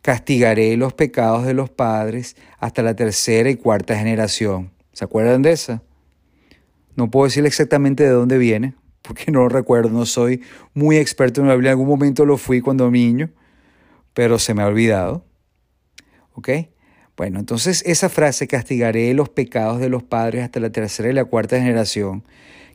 castigaré 0.05 0.77
los 0.77 0.93
pecados 0.93 1.47
de 1.47 1.55
los 1.55 1.71
padres 1.71 2.35
hasta 2.59 2.83
la 2.83 2.95
tercera 2.95 3.49
y 3.49 3.55
cuarta 3.55 3.97
generación. 3.97 4.71
¿Se 4.93 5.03
acuerdan 5.03 5.41
de 5.41 5.51
esa? 5.51 5.81
No 6.95 7.09
puedo 7.09 7.25
decirle 7.25 7.47
exactamente 7.47 8.03
de 8.03 8.11
dónde 8.11 8.37
viene, 8.37 8.75
porque 9.01 9.31
no 9.31 9.39
lo 9.39 9.49
recuerdo, 9.49 9.89
no 9.89 10.05
soy 10.05 10.43
muy 10.75 10.97
experto 10.97 11.41
en 11.41 11.47
la 11.47 11.55
Biblia, 11.55 11.71
en 11.71 11.79
algún 11.79 11.87
momento 11.87 12.23
lo 12.23 12.37
fui 12.37 12.61
cuando 12.61 12.91
niño, 12.91 13.31
pero 14.13 14.37
se 14.37 14.53
me 14.53 14.61
ha 14.61 14.67
olvidado. 14.67 15.25
¿Ok? 16.33 16.49
Bueno, 17.17 17.39
entonces 17.39 17.81
esa 17.87 18.07
frase, 18.07 18.47
castigaré 18.47 19.11
los 19.15 19.29
pecados 19.29 19.79
de 19.79 19.89
los 19.89 20.03
padres 20.03 20.43
hasta 20.43 20.59
la 20.59 20.69
tercera 20.69 21.09
y 21.09 21.13
la 21.13 21.25
cuarta 21.25 21.57
generación, 21.57 22.23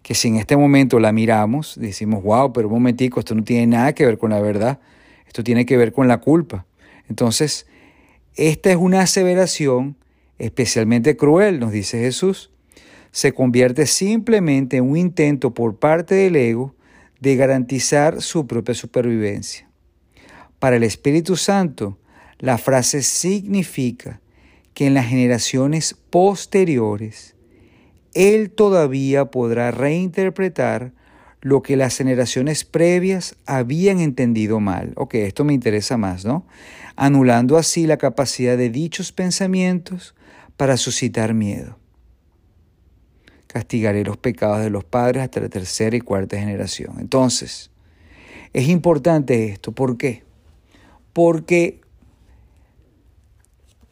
que 0.03 0.17
si 0.17 0.27
en 0.27 0.35
este 0.35 0.57
momento 0.57 0.99
la 0.99 1.13
miramos, 1.13 1.79
decimos, 1.79 2.25
wow, 2.25 2.53
pero 2.53 2.67
un 2.67 2.75
momentico, 2.75 3.21
esto 3.21 3.37
no 3.37 3.45
tiene 3.45 3.69
nada 3.69 3.93
que 3.93 4.05
ver 4.05 4.19
con 4.19 4.31
la 4.31 4.41
verdad, 4.41 4.81
esto 5.29 5.45
tiene 5.45 5.65
que 5.65 5.77
ver 5.77 5.93
con 5.93 6.09
la 6.09 6.19
culpa. 6.19 6.67
Entonces, 7.11 7.67
esta 8.37 8.71
es 8.71 8.76
una 8.76 9.02
aseveración 9.02 9.97
especialmente 10.38 11.17
cruel, 11.17 11.61
nos 11.61 11.73
dice 11.73 11.99
Jesús. 11.99 12.50
Se 13.11 13.33
convierte 13.33 13.87
simplemente 13.87 14.79
en 14.79 14.88
un 14.88 14.97
intento 14.97 15.52
por 15.52 15.79
parte 15.79 16.14
del 16.14 16.37
ego 16.37 16.75
de 17.19 17.37
garantizar 17.37 18.23
su 18.23 18.47
propia 18.47 18.75
supervivencia. 18.75 19.69
Para 20.61 20.76
el 20.76 20.85
Espíritu 20.85 21.37
Santo, 21.37 21.99
la 22.38 22.57
frase 22.57 23.02
significa 23.02 24.21
que 24.73 24.87
en 24.87 24.95
las 24.95 25.07
generaciones 25.07 25.95
posteriores, 26.11 27.35
Él 28.14 28.50
todavía 28.50 29.26
podrá 29.26 29.73
reinterpretar 29.73 30.93
lo 31.42 31.62
que 31.62 31.76
las 31.76 31.97
generaciones 31.97 32.64
previas 32.64 33.37
habían 33.47 34.00
entendido 34.00 34.61
mal. 34.61 34.92
Ok, 34.97 35.14
esto 35.14 35.44
me 35.44 35.54
interesa 35.54 35.97
más, 35.97 36.25
¿no? 36.25 36.44
anulando 37.00 37.56
así 37.56 37.87
la 37.87 37.97
capacidad 37.97 38.59
de 38.59 38.68
dichos 38.68 39.11
pensamientos 39.11 40.14
para 40.59 40.76
suscitar 40.76 41.32
miedo. 41.32 41.78
castigaré 43.47 44.04
los 44.04 44.18
pecados 44.18 44.61
de 44.61 44.70
los 44.70 44.85
padres 44.85 45.25
hasta 45.25 45.40
la 45.40 45.49
tercera 45.49 45.97
y 45.97 46.00
cuarta 46.00 46.38
generación. 46.38 46.97
Entonces, 47.00 47.70
es 48.52 48.68
importante 48.68 49.47
esto. 49.47 49.73
¿Por 49.73 49.97
qué? 49.97 50.25
Porque 51.14 51.80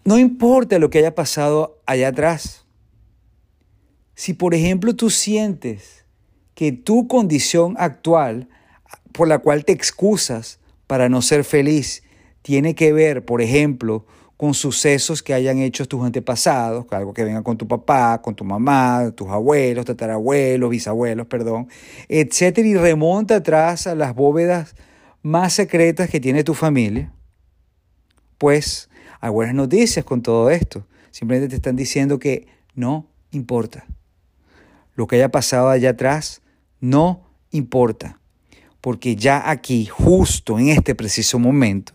no 0.04 0.18
importa 0.18 0.78
lo 0.78 0.90
que 0.90 0.98
haya 0.98 1.14
pasado 1.14 1.80
allá 1.86 2.08
atrás. 2.08 2.66
Si 4.14 4.34
por 4.34 4.54
ejemplo 4.54 4.94
tú 4.94 5.08
sientes 5.08 5.97
que 6.58 6.72
tu 6.72 7.06
condición 7.06 7.76
actual 7.78 8.48
por 9.12 9.28
la 9.28 9.38
cual 9.38 9.64
te 9.64 9.70
excusas 9.70 10.58
para 10.88 11.08
no 11.08 11.22
ser 11.22 11.44
feliz 11.44 12.02
tiene 12.42 12.74
que 12.74 12.92
ver, 12.92 13.24
por 13.24 13.42
ejemplo, 13.42 14.06
con 14.36 14.54
sucesos 14.54 15.22
que 15.22 15.34
hayan 15.34 15.58
hecho 15.58 15.86
tus 15.86 16.04
antepasados, 16.04 16.84
algo 16.90 17.14
que 17.14 17.22
venga 17.22 17.44
con 17.44 17.56
tu 17.58 17.68
papá, 17.68 18.20
con 18.22 18.34
tu 18.34 18.42
mamá, 18.42 19.12
tus 19.14 19.28
abuelos, 19.28 19.84
tatarabuelos, 19.84 20.68
bisabuelos, 20.68 21.28
perdón, 21.28 21.68
etcétera, 22.08 22.66
y 22.66 22.74
remonta 22.74 23.36
atrás 23.36 23.86
a 23.86 23.94
las 23.94 24.16
bóvedas 24.16 24.74
más 25.22 25.52
secretas 25.52 26.10
que 26.10 26.18
tiene 26.18 26.42
tu 26.42 26.54
familia, 26.54 27.12
pues 28.36 28.90
hay 29.20 29.30
buenas 29.30 29.54
noticias 29.54 30.04
con 30.04 30.22
todo 30.22 30.50
esto. 30.50 30.84
Simplemente 31.12 31.50
te 31.50 31.54
están 31.54 31.76
diciendo 31.76 32.18
que 32.18 32.48
no 32.74 33.06
importa. 33.30 33.86
Lo 34.96 35.06
que 35.06 35.14
haya 35.14 35.28
pasado 35.28 35.68
allá 35.68 35.90
atrás 35.90 36.42
no 36.80 37.28
importa. 37.50 38.20
Porque 38.80 39.16
ya 39.16 39.50
aquí, 39.50 39.86
justo 39.86 40.58
en 40.58 40.68
este 40.68 40.94
preciso 40.94 41.38
momento, 41.38 41.92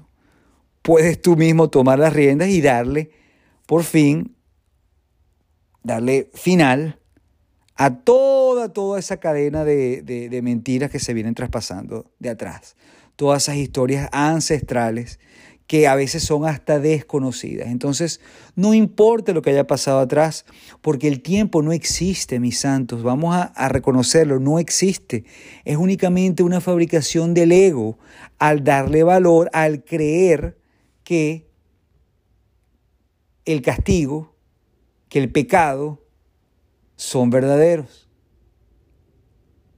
puedes 0.82 1.22
tú 1.22 1.36
mismo 1.38 1.70
tomar 1.70 2.00
las 2.00 2.14
riendas 2.14 2.50
y 2.50 2.62
darle, 2.62 3.12
por 3.66 3.84
fin, 3.84 4.36
darle 5.84 6.30
final 6.34 7.00
a 7.76 7.96
toda, 7.96 8.72
toda 8.74 9.00
esa 9.00 9.18
cadena 9.18 9.64
de, 9.64 10.02
de 10.02 10.42
mentiras 10.42 10.92
que 10.92 11.00
se 11.00 11.14
vienen 11.14 11.36
traspasando 11.36 12.12
de 12.20 12.30
atrás. 12.30 12.76
Todas 13.16 13.44
esas 13.44 13.56
historias 13.56 14.10
ancestrales 14.12 15.20
que 15.68 15.88
a 15.88 15.96
veces 15.96 16.24
son 16.24 16.46
hasta 16.46 16.80
desconocidas. 16.80 17.68
Entonces, 17.70 18.20
no 18.56 18.74
importa 18.74 19.34
lo 19.34 19.42
que 19.42 19.52
haya 19.52 19.66
pasado 19.66 20.00
atrás, 20.00 20.46
porque 20.82 21.08
el 21.08 21.22
tiempo 21.22 21.62
no 21.62 21.72
existe, 21.72 22.40
mis 22.40 22.60
santos, 22.60 23.04
vamos 23.04 23.36
a, 23.36 23.44
a, 23.44 23.70
reconocerlo, 23.70 24.40
no 24.40 24.60
existe. 24.60 25.24
Es 25.66 25.78
únicamente 25.78 26.44
una 26.44 26.62
fabricación 26.62 27.34
del 27.34 27.52
ego 27.52 27.98
al 28.40 28.64
darle 28.64 29.04
valor, 29.04 29.50
al 29.54 29.84
creer 29.84 30.58
que 31.04 31.48
el 33.46 33.62
castigo, 33.62 34.36
que 35.10 35.20
el 35.20 35.32
pecado 35.32 36.06
son 36.96 37.30
verdaderos 37.30 38.03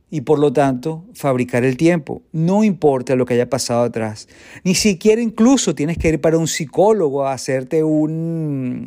y 0.10 0.22
por 0.22 0.40
lo 0.40 0.54
tanto 0.54 1.06
fabricar 1.14 1.64
el 1.64 1.78
tiempo. 1.78 2.22
No 2.32 2.64
importa 2.64 3.16
lo 3.16 3.26
que 3.26 3.34
haya 3.34 3.50
pasado 3.50 3.84
atrás. 3.84 4.28
Ni 4.64 4.76
siquiera 4.76 5.22
incluso 5.22 5.76
tienes 5.76 5.98
que 5.98 6.10
ir 6.10 6.22
para 6.22 6.38
un 6.38 6.48
psicólogo 6.48 7.26
a 7.26 7.34
hacerte 7.34 7.84
un, 7.84 8.86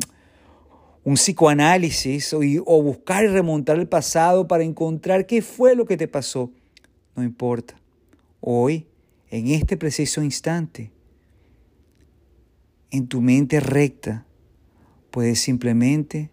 un 1.03 1.13
psicoanálisis 1.15 2.33
o, 2.33 2.39
o 2.65 2.81
buscar 2.81 3.23
y 3.25 3.27
remontar 3.27 3.77
el 3.77 3.87
pasado 3.87 4.47
para 4.47 4.63
encontrar 4.63 5.25
qué 5.25 5.41
fue 5.41 5.75
lo 5.75 5.85
que 5.85 5.97
te 5.97 6.07
pasó. 6.07 6.51
No 7.15 7.23
importa. 7.23 7.75
Hoy, 8.39 8.87
en 9.29 9.47
este 9.49 9.75
preciso 9.75 10.23
instante, 10.23 10.91
en 12.91 13.07
tu 13.07 13.21
mente 13.21 13.59
recta, 13.59 14.25
puedes 15.11 15.41
simplemente 15.41 16.31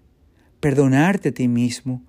perdonarte 0.60 1.30
a 1.30 1.32
ti 1.32 1.48
mismo 1.48 2.02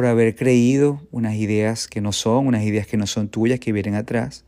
por 0.00 0.06
haber 0.06 0.34
creído 0.34 1.06
unas 1.10 1.34
ideas 1.34 1.86
que 1.86 2.00
no 2.00 2.12
son, 2.12 2.46
unas 2.46 2.62
ideas 2.62 2.86
que 2.86 2.96
no 2.96 3.06
son 3.06 3.28
tuyas, 3.28 3.60
que 3.60 3.70
vienen 3.70 3.96
atrás. 3.96 4.46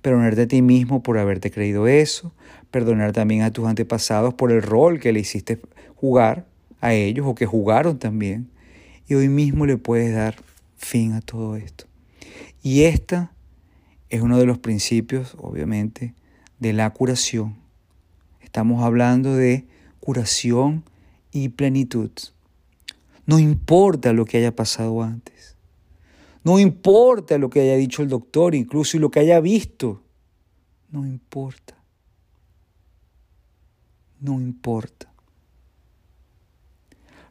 Perdonarte 0.00 0.42
a 0.42 0.46
ti 0.46 0.62
mismo 0.62 1.02
por 1.02 1.18
haberte 1.18 1.50
creído 1.50 1.88
eso. 1.88 2.32
Perdonar 2.70 3.10
también 3.10 3.42
a 3.42 3.50
tus 3.50 3.66
antepasados 3.66 4.34
por 4.34 4.52
el 4.52 4.62
rol 4.62 5.00
que 5.00 5.12
le 5.12 5.18
hiciste 5.18 5.58
jugar 5.96 6.46
a 6.80 6.94
ellos 6.94 7.26
o 7.26 7.34
que 7.34 7.46
jugaron 7.46 7.98
también. 7.98 8.48
Y 9.08 9.14
hoy 9.14 9.28
mismo 9.28 9.66
le 9.66 9.76
puedes 9.76 10.14
dar 10.14 10.36
fin 10.76 11.14
a 11.14 11.20
todo 11.20 11.56
esto. 11.56 11.86
Y 12.62 12.84
esta 12.84 13.32
es 14.08 14.22
uno 14.22 14.38
de 14.38 14.46
los 14.46 14.58
principios, 14.58 15.34
obviamente, 15.36 16.14
de 16.60 16.72
la 16.74 16.90
curación. 16.90 17.56
Estamos 18.40 18.84
hablando 18.84 19.34
de 19.34 19.64
curación 19.98 20.84
y 21.32 21.48
plenitud. 21.48 22.12
No 23.26 23.38
importa 23.38 24.12
lo 24.12 24.24
que 24.24 24.38
haya 24.38 24.54
pasado 24.54 25.02
antes. 25.02 25.56
No 26.44 26.60
importa 26.60 27.38
lo 27.38 27.50
que 27.50 27.60
haya 27.60 27.74
dicho 27.74 28.02
el 28.02 28.08
doctor, 28.08 28.54
incluso 28.54 28.96
y 28.96 29.00
lo 29.00 29.10
que 29.10 29.18
haya 29.18 29.40
visto. 29.40 30.00
No 30.90 31.04
importa. 31.04 31.76
No 34.20 34.40
importa. 34.40 35.12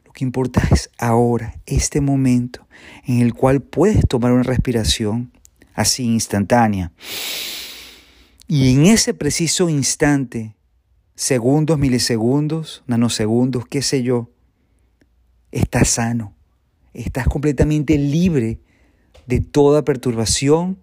Lo 0.04 0.12
que 0.12 0.22
importa 0.22 0.62
es 0.70 0.90
ahora, 0.98 1.58
este 1.64 2.02
momento 2.02 2.66
en 3.06 3.20
el 3.20 3.32
cual 3.32 3.62
puedes 3.62 4.06
tomar 4.06 4.32
una 4.32 4.42
respiración 4.42 5.32
así 5.72 6.04
instantánea. 6.04 6.92
Y 8.48 8.74
en 8.74 8.86
ese 8.86 9.14
preciso 9.14 9.70
instante, 9.70 10.54
segundos, 11.14 11.78
milisegundos, 11.78 12.84
nanosegundos, 12.86 13.66
qué 13.66 13.82
sé 13.82 14.02
yo, 14.02 14.30
estás 15.52 15.88
sano, 15.88 16.34
estás 16.94 17.26
completamente 17.26 17.98
libre 17.98 18.60
de 19.26 19.40
toda 19.40 19.84
perturbación, 19.84 20.78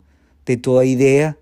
de 0.46 0.58
toda 0.58 0.86
idea 0.86 1.38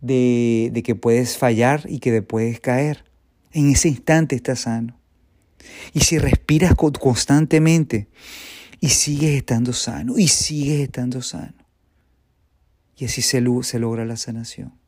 de, 0.00 0.82
que 0.84 0.94
puedes 0.94 1.36
fallar 1.36 1.84
y 1.88 1.98
que 1.98 2.22
puedes 2.22 2.60
caer. 2.60 3.04
En 3.52 3.70
ese 3.70 3.88
instante 3.88 4.36
estás 4.36 4.60
sano. 4.60 4.98
Y 5.92 6.00
si 6.00 6.18
respiras 6.18 6.74
constantemente 6.74 8.08
y 8.80 8.90
sigues 8.90 9.36
estando 9.36 9.72
sano, 9.72 10.18
y 10.18 10.28
sigues 10.28 10.80
estando 10.80 11.22
sano, 11.22 11.54
y 12.96 13.06
así 13.06 13.22
se 13.22 13.40
logra 13.40 14.04
la 14.04 14.16
sanación. 14.16 14.83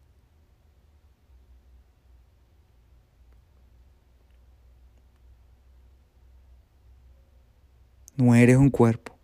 No 8.17 8.35
eres 8.35 8.57
un 8.57 8.71
cuerpo, 8.71 9.17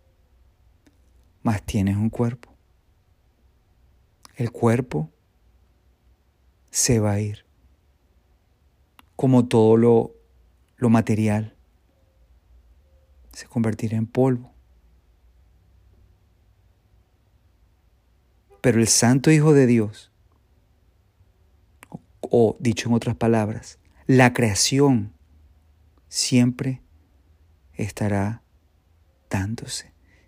mas 1.41 1.63
tienes 1.63 1.97
un 1.97 2.09
cuerpo. 2.09 2.53
El 4.35 4.51
cuerpo 4.51 5.09
se 6.69 6.99
va 6.99 7.13
a 7.13 7.19
ir, 7.19 7.45
como 9.15 9.47
todo 9.47 9.77
lo, 9.77 10.15
lo 10.77 10.89
material, 10.89 11.55
se 13.31 13.47
convertirá 13.47 13.97
en 13.97 14.05
polvo. 14.05 14.53
Pero 18.61 18.79
el 18.79 18.87
Santo 18.87 19.31
Hijo 19.31 19.53
de 19.53 19.65
Dios, 19.65 20.11
o 22.21 22.55
dicho 22.59 22.89
en 22.89 22.95
otras 22.95 23.15
palabras, 23.15 23.79
la 24.05 24.33
creación 24.33 25.13
siempre 26.09 26.81
estará 27.73 28.42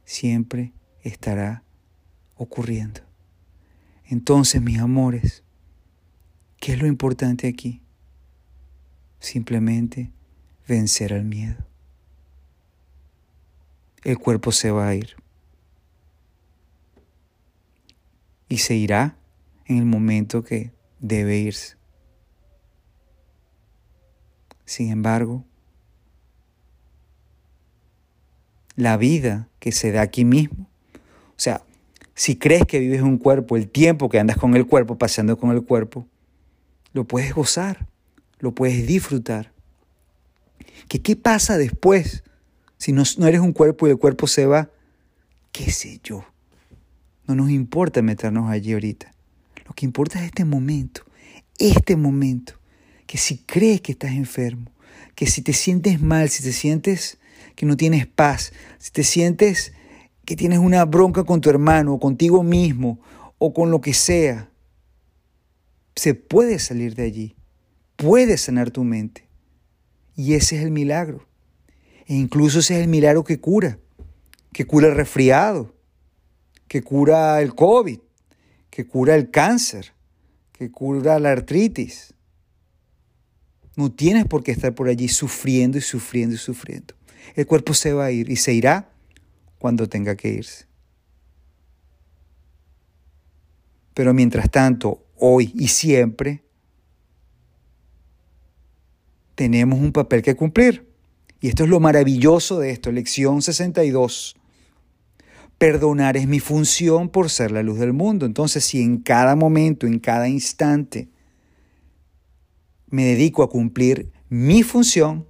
siempre 0.03 0.73
estará 1.01 1.63
ocurriendo. 2.35 3.01
Entonces, 4.05 4.61
mis 4.61 4.79
amores, 4.79 5.43
¿qué 6.57 6.73
es 6.73 6.79
lo 6.79 6.87
importante 6.87 7.47
aquí? 7.47 7.81
Simplemente 9.19 10.11
vencer 10.67 11.13
al 11.13 11.25
miedo. 11.25 11.65
El 14.03 14.19
cuerpo 14.19 14.51
se 14.51 14.71
va 14.71 14.87
a 14.87 14.95
ir. 14.95 15.15
Y 18.47 18.59
se 18.59 18.75
irá 18.75 19.17
en 19.65 19.77
el 19.77 19.85
momento 19.85 20.43
que 20.43 20.71
debe 20.99 21.39
irse. 21.39 21.77
Sin 24.65 24.91
embargo, 24.91 25.45
la 28.75 28.97
vida 28.97 29.47
que 29.59 29.71
se 29.71 29.91
da 29.91 30.01
aquí 30.01 30.25
mismo. 30.25 30.67
O 30.93 31.38
sea, 31.39 31.63
si 32.13 32.35
crees 32.38 32.65
que 32.65 32.79
vives 32.79 33.01
un 33.01 33.17
cuerpo, 33.17 33.57
el 33.57 33.69
tiempo 33.69 34.09
que 34.09 34.19
andas 34.19 34.38
con 34.38 34.55
el 34.55 34.65
cuerpo, 34.65 34.97
paseando 34.97 35.38
con 35.38 35.51
el 35.51 35.63
cuerpo, 35.63 36.07
lo 36.93 37.03
puedes 37.03 37.33
gozar, 37.33 37.88
lo 38.39 38.53
puedes 38.53 38.88
disfrutar. 38.88 39.51
¿Que 40.88 41.01
¿Qué 41.01 41.15
pasa 41.15 41.57
después? 41.57 42.23
Si 42.77 42.91
no, 42.93 43.03
no 43.17 43.27
eres 43.27 43.41
un 43.41 43.53
cuerpo 43.53 43.88
y 43.88 43.91
el 43.91 43.97
cuerpo 43.97 44.27
se 44.27 44.45
va, 44.45 44.69
qué 45.51 45.71
sé 45.71 45.99
yo. 46.03 46.25
No 47.27 47.35
nos 47.35 47.49
importa 47.49 48.01
meternos 48.01 48.49
allí 48.49 48.73
ahorita. 48.73 49.13
Lo 49.65 49.73
que 49.73 49.85
importa 49.85 50.19
es 50.19 50.25
este 50.25 50.45
momento, 50.45 51.01
este 51.57 51.95
momento. 51.95 52.53
Que 53.07 53.17
si 53.17 53.38
crees 53.38 53.81
que 53.81 53.93
estás 53.93 54.11
enfermo, 54.11 54.71
que 55.15 55.27
si 55.27 55.41
te 55.41 55.53
sientes 55.53 56.01
mal, 56.01 56.29
si 56.29 56.43
te 56.43 56.51
sientes 56.51 57.17
que 57.55 57.65
no 57.65 57.77
tienes 57.77 58.07
paz, 58.07 58.53
si 58.77 58.91
te 58.91 59.03
sientes 59.03 59.73
que 60.25 60.35
tienes 60.35 60.59
una 60.59 60.83
bronca 60.85 61.23
con 61.23 61.39
tu 61.41 61.49
hermano 61.49 61.93
o 61.93 61.99
contigo 61.99 62.43
mismo 62.43 62.99
o 63.37 63.53
con 63.53 63.71
lo 63.71 63.79
que 63.79 63.93
sea, 63.93 64.49
se 65.95 66.13
puede 66.13 66.59
salir 66.59 66.95
de 66.95 67.03
allí, 67.03 67.35
puedes 67.95 68.41
sanar 68.41 68.71
tu 68.71 68.83
mente. 68.83 69.27
Y 70.15 70.33
ese 70.33 70.57
es 70.57 70.63
el 70.63 70.71
milagro. 70.71 71.27
E 72.07 72.15
incluso 72.15 72.59
ese 72.59 72.75
es 72.77 72.83
el 72.83 72.87
milagro 72.87 73.23
que 73.23 73.39
cura, 73.39 73.79
que 74.51 74.65
cura 74.65 74.87
el 74.87 74.95
resfriado, 74.95 75.73
que 76.67 76.81
cura 76.81 77.41
el 77.41 77.53
COVID, 77.55 77.99
que 78.69 78.85
cura 78.85 79.15
el 79.15 79.29
cáncer, 79.29 79.93
que 80.51 80.71
cura 80.71 81.19
la 81.19 81.31
artritis. 81.31 82.13
No 83.75 83.91
tienes 83.91 84.25
por 84.25 84.43
qué 84.43 84.51
estar 84.51 84.73
por 84.73 84.87
allí 84.87 85.07
sufriendo 85.07 85.77
y 85.77 85.81
sufriendo 85.81 86.35
y 86.35 86.39
sufriendo. 86.39 86.95
El 87.33 87.47
cuerpo 87.47 87.73
se 87.73 87.93
va 87.93 88.05
a 88.05 88.11
ir 88.11 88.29
y 88.29 88.35
se 88.35 88.53
irá 88.53 88.89
cuando 89.57 89.89
tenga 89.89 90.15
que 90.15 90.29
irse. 90.29 90.65
Pero 93.95 94.13
mientras 94.13 94.51
tanto, 94.51 95.05
hoy 95.17 95.51
y 95.55 95.69
siempre, 95.69 96.43
tenemos 99.35 99.79
un 99.79 99.91
papel 99.91 100.21
que 100.21 100.35
cumplir. 100.35 100.88
Y 101.39 101.49
esto 101.49 101.63
es 101.63 101.69
lo 101.69 101.79
maravilloso 101.79 102.59
de 102.59 102.71
esto, 102.71 102.91
lección 102.91 103.41
62. 103.41 104.35
Perdonar 105.57 106.17
es 106.17 106.27
mi 106.27 106.39
función 106.39 107.09
por 107.09 107.29
ser 107.29 107.51
la 107.51 107.63
luz 107.63 107.79
del 107.79 107.93
mundo. 107.93 108.25
Entonces, 108.25 108.65
si 108.65 108.81
en 108.81 108.97
cada 108.97 109.35
momento, 109.35 109.88
en 109.88 109.99
cada 109.99 110.27
instante, 110.27 111.07
me 112.89 113.05
dedico 113.05 113.43
a 113.43 113.49
cumplir 113.49 114.11
mi 114.29 114.63
función, 114.63 115.27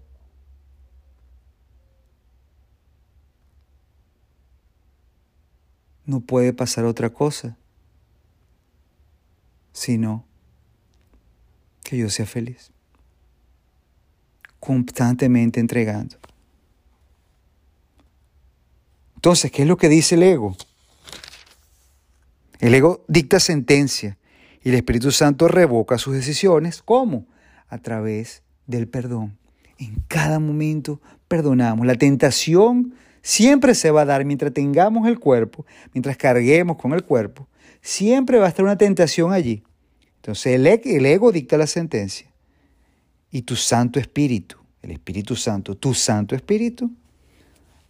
no 6.06 6.20
puede 6.20 6.54
pasar 6.54 6.86
otra 6.86 7.10
cosa, 7.10 7.58
sino 9.74 10.26
que 11.84 11.98
yo 11.98 12.10
sea 12.10 12.26
feliz, 12.26 12.72
constantemente 14.60 15.60
entregando. 15.60 16.18
Entonces, 19.16 19.52
¿qué 19.52 19.64
es 19.64 19.68
lo 19.68 19.78
que 19.78 19.90
dice 19.90 20.16
el 20.16 20.24
ego? 20.24 20.56
El 22.60 22.74
ego 22.74 23.04
dicta 23.08 23.40
sentencia 23.40 24.18
y 24.64 24.70
el 24.70 24.76
Espíritu 24.76 25.12
Santo 25.12 25.48
revoca 25.48 25.98
sus 25.98 26.14
decisiones. 26.14 26.82
¿Cómo? 26.82 27.28
A 27.68 27.78
través 27.80 28.44
del 28.68 28.88
perdón. 28.88 29.38
En 29.78 30.04
cada 30.08 30.40
momento 30.40 31.02
perdonamos. 31.28 31.86
La 31.86 31.96
tentación 31.96 32.94
siempre 33.26 33.74
se 33.74 33.90
va 33.90 34.02
a 34.02 34.06
dar 34.06 34.24
mientras 34.24 34.54
tengamos 34.54 35.08
el 35.08 35.20
cuerpo, 35.20 35.66
mientras 35.94 36.16
carguemos 36.16 36.78
con 36.78 36.94
el 36.94 37.04
cuerpo, 37.04 37.48
siempre 37.82 38.38
va 38.38 38.46
a 38.46 38.50
estar 38.50 38.64
una 38.64 38.78
tentación 38.78 39.34
allí. 39.34 39.64
Entonces 40.18 40.54
el, 40.54 40.68
el 40.68 41.06
ego 41.08 41.32
dicta 41.32 41.58
la 41.58 41.66
sentencia. 41.66 42.32
Y 43.32 43.42
tu 43.42 43.56
Santo 43.56 44.00
Espíritu, 44.00 44.58
el 44.84 44.92
Espíritu 44.92 45.36
Santo, 45.36 45.76
tu 45.76 45.96
Santo 45.96 46.36
Espíritu, 46.36 46.92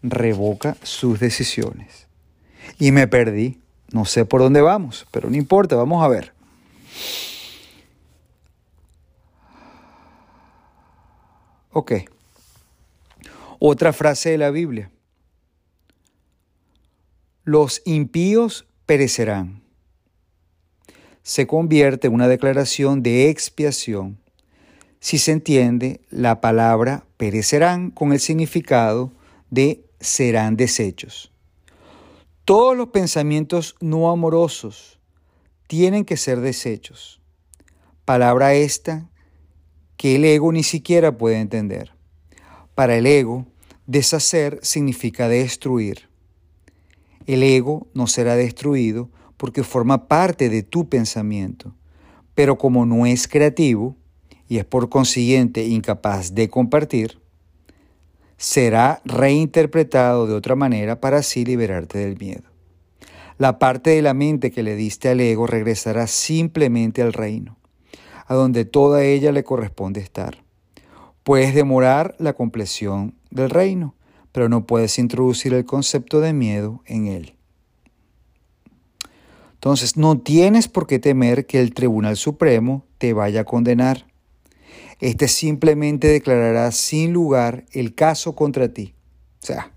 revoca 0.01 0.77
sus 0.83 1.19
decisiones. 1.19 2.07
Y 2.79 2.91
me 2.91 3.05
perdí. 3.05 3.59
No 3.91 4.05
sé 4.05 4.23
por 4.23 4.39
dónde 4.39 4.61
vamos, 4.61 5.05
pero 5.11 5.29
no 5.29 5.35
importa, 5.35 5.75
vamos 5.75 6.01
a 6.01 6.07
ver. 6.07 6.33
Ok. 11.71 11.91
Otra 13.59 13.91
frase 13.91 14.29
de 14.31 14.37
la 14.37 14.49
Biblia 14.49 14.89
los 17.45 17.83
impíos 17.85 18.65
perecerán. 18.87 19.61
Se 21.21 21.45
convierte 21.45 22.07
en 22.07 22.15
una 22.15 22.27
declaración 22.27 23.03
de 23.03 23.29
expiación 23.29 24.17
si 24.99 25.19
se 25.19 25.31
entiende 25.31 26.01
la 26.09 26.41
palabra 26.41 27.05
perecerán 27.17 27.91
con 27.91 28.13
el 28.13 28.19
significado 28.19 29.11
de 29.51 29.85
serán 29.99 30.57
desechos. 30.57 31.31
Todos 32.45 32.75
los 32.75 32.89
pensamientos 32.89 33.75
no 33.79 34.09
amorosos 34.09 34.99
tienen 35.67 36.03
que 36.03 36.17
ser 36.17 36.41
desechos. 36.41 37.21
Palabra 38.05 38.55
esta 38.55 39.07
que 39.97 40.15
el 40.15 40.25
ego 40.25 40.51
ni 40.51 40.63
siquiera 40.63 41.15
puede 41.15 41.39
entender. 41.39 41.91
Para 42.73 42.97
el 42.97 43.05
ego, 43.05 43.45
deshacer 43.85 44.59
significa 44.63 45.27
destruir. 45.27 46.09
El 47.25 47.43
ego 47.43 47.87
no 47.93 48.07
será 48.07 48.35
destruido 48.35 49.09
porque 49.37 49.63
forma 49.63 50.07
parte 50.07 50.49
de 50.49 50.63
tu 50.63 50.87
pensamiento, 50.89 51.75
pero 52.35 52.57
como 52.57 52.85
no 52.85 53.05
es 53.05 53.27
creativo 53.27 53.95
y 54.47 54.57
es 54.57 54.65
por 54.65 54.89
consiguiente 54.89 55.65
incapaz 55.65 56.35
de 56.35 56.49
compartir, 56.49 57.19
será 58.37 59.01
reinterpretado 59.05 60.27
de 60.27 60.33
otra 60.33 60.55
manera 60.55 60.99
para 60.99 61.17
así 61.17 61.45
liberarte 61.45 61.99
del 61.99 62.17
miedo. 62.17 62.43
La 63.37 63.59
parte 63.59 63.89
de 63.89 64.01
la 64.01 64.13
mente 64.13 64.51
que 64.51 64.63
le 64.63 64.75
diste 64.75 65.09
al 65.09 65.19
ego 65.19 65.47
regresará 65.47 66.07
simplemente 66.07 67.01
al 67.01 67.13
reino, 67.13 67.57
a 68.27 68.33
donde 68.33 68.65
toda 68.65 69.03
ella 69.03 69.31
le 69.31 69.43
corresponde 69.43 69.99
estar. 69.99 70.43
Puedes 71.23 71.55
demorar 71.55 72.15
la 72.19 72.33
compleción 72.33 73.15
del 73.31 73.49
reino, 73.49 73.95
pero 74.35 74.49
no 74.49 74.67
puedes 74.67 74.99
introducir 74.99 75.53
el 75.53 75.63
concepto 75.63 76.19
de 76.19 76.33
miedo 76.33 76.83
en 76.85 77.07
él. 77.07 77.37
Entonces, 79.53 79.95
no 79.95 80.19
tienes 80.19 80.67
por 80.67 80.87
qué 80.87 80.99
temer 80.99 81.45
que 81.45 81.61
el 81.61 81.73
Tribunal 81.73 82.17
Supremo 82.17 82.85
te 82.97 83.13
vaya 83.13 83.39
a 83.39 83.43
condenar. 83.45 84.07
Este 84.99 85.29
simplemente 85.29 86.09
declarará 86.09 86.69
sin 86.73 87.13
lugar 87.13 87.63
el 87.71 87.95
caso 87.95 88.35
contra 88.35 88.73
ti. 88.73 88.93
O 89.41 89.45
sea, 89.45 89.71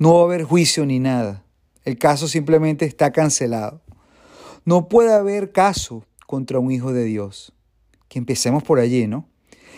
no 0.00 0.14
va 0.14 0.22
a 0.22 0.24
haber 0.24 0.42
juicio 0.42 0.84
ni 0.84 0.98
nada. 0.98 1.44
El 1.84 1.96
caso 1.96 2.26
simplemente 2.26 2.86
está 2.86 3.12
cancelado. 3.12 3.80
No 4.64 4.88
puede 4.88 5.12
haber 5.12 5.52
caso 5.52 6.04
contra 6.26 6.58
un 6.58 6.72
hijo 6.72 6.92
de 6.92 7.04
Dios. 7.04 7.52
Que 8.08 8.18
empecemos 8.18 8.64
por 8.64 8.80
allí, 8.80 9.06
¿no? 9.06 9.28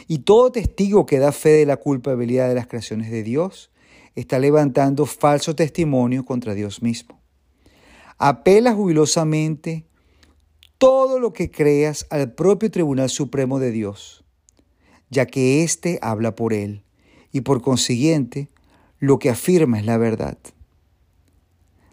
Y 0.09 0.20
todo 0.20 0.52
testigo 0.52 1.05
que 1.05 1.18
da 1.18 1.33
fe 1.33 1.50
de 1.50 1.66
la 1.66 1.76
culpabilidad 1.76 2.48
de 2.48 2.55
las 2.55 2.66
creaciones 2.66 3.11
de 3.11 3.22
Dios 3.22 3.70
está 4.16 4.38
levantando 4.38 5.05
falso 5.07 5.55
testimonio 5.55 6.24
contra 6.24 6.55
Dios 6.55 6.83
mismo. 6.83 7.20
Apela 8.18 8.74
jubilosamente 8.74 9.87
todo 10.79 11.20
lo 11.20 11.33
que 11.35 11.50
creas 11.50 12.07
al 12.11 12.33
propio 12.33 12.70
Tribunal 12.70 13.11
Supremo 13.11 13.59
de 13.59 13.70
Dios, 13.70 14.24
ya 15.11 15.26
que 15.26 15.62
éste 15.62 15.98
habla 16.02 16.35
por 16.35 16.55
él, 16.55 16.83
y 17.31 17.42
por 17.42 17.61
consiguiente 17.61 18.48
lo 18.98 19.18
que 19.18 19.29
afirma 19.29 19.79
es 19.79 19.85
la 19.85 19.98
verdad. 19.98 20.38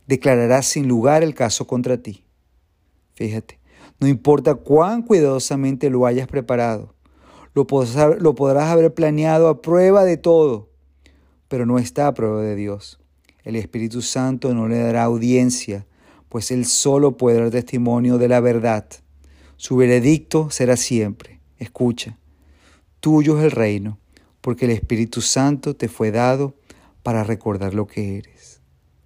Declararás 0.07 0.65
sin 0.65 0.87
lugar 0.87 1.23
el 1.23 1.33
caso 1.33 1.67
contra 1.67 2.01
ti. 2.01 2.25
Fíjate, 3.15 3.59
no 3.99 4.07
importa 4.07 4.55
cuán 4.55 5.01
cuidadosamente 5.01 5.89
lo 5.89 6.05
hayas 6.05 6.27
preparado, 6.27 6.95
lo 7.53 7.67
podrás, 7.67 8.21
lo 8.21 8.33
podrás 8.33 8.69
haber 8.69 8.93
planeado 8.93 9.49
a 9.49 9.61
prueba 9.61 10.05
de 10.05 10.15
todo 10.15 10.72
pero 11.53 11.67
no 11.67 11.77
está 11.77 12.07
a 12.07 12.15
prueba 12.15 12.41
de 12.41 12.55
Dios. 12.55 12.99
El 13.43 13.55
Espíritu 13.55 14.01
Santo 14.01 14.55
no 14.55 14.67
le 14.67 14.79
dará 14.79 15.03
audiencia, 15.03 15.85
pues 16.27 16.49
Él 16.49 16.65
solo 16.65 17.15
puede 17.15 17.41
dar 17.41 17.51
testimonio 17.51 18.17
de 18.17 18.27
la 18.27 18.39
verdad. 18.39 18.87
Su 19.55 19.75
veredicto 19.75 20.49
será 20.49 20.77
siempre, 20.77 21.41
escucha, 21.59 22.17
tuyo 23.01 23.37
es 23.37 23.45
el 23.45 23.51
reino, 23.51 23.99
porque 24.41 24.65
el 24.65 24.71
Espíritu 24.71 25.21
Santo 25.21 25.75
te 25.75 25.89
fue 25.89 26.09
dado 26.09 26.55
para 27.03 27.23
recordar 27.23 27.75
lo 27.75 27.85
que 27.85 28.17
eres. 28.17 28.59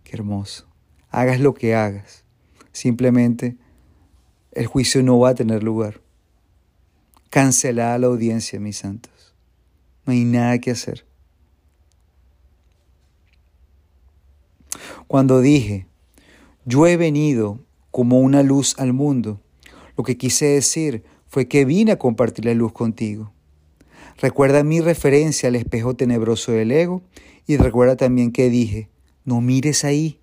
Qué 0.06 0.16
hermoso. 0.16 0.70
Hagas 1.10 1.42
lo 1.42 1.54
que 1.54 1.76
hagas. 1.76 2.24
Simplemente 2.72 3.58
el 4.54 4.68
juicio 4.68 5.04
no 5.04 5.20
va 5.20 5.32
a 5.32 5.36
tener 5.36 5.64
lugar. 5.64 6.00
Cancelada 7.30 8.00
la 8.00 8.08
audiencia, 8.08 8.58
mis 8.58 8.78
santos. 8.78 9.36
No 10.06 10.14
hay 10.14 10.24
nada 10.24 10.60
que 10.60 10.72
hacer. 10.72 11.07
Cuando 15.08 15.40
dije, 15.40 15.88
yo 16.66 16.86
he 16.86 16.98
venido 16.98 17.60
como 17.92 18.20
una 18.20 18.44
luz 18.44 18.76
al 18.78 18.92
mundo, 18.92 19.40
lo 19.96 20.04
que 20.04 20.18
quise 20.18 20.48
decir 20.48 21.04
fue 21.28 21.48
que 21.48 21.64
vine 21.64 21.94
a 21.94 22.00
compartir 22.00 22.46
la 22.46 22.54
luz 22.54 22.74
contigo. 22.74 23.32
Recuerda 24.18 24.64
mi 24.64 24.82
referencia 24.82 25.48
al 25.48 25.56
espejo 25.56 25.96
tenebroso 25.96 26.52
del 26.52 26.72
ego 26.72 27.02
y 27.46 27.56
recuerda 27.56 27.96
también 27.96 28.32
que 28.32 28.50
dije, 28.50 28.90
no 29.24 29.40
mires 29.40 29.86
ahí. 29.86 30.20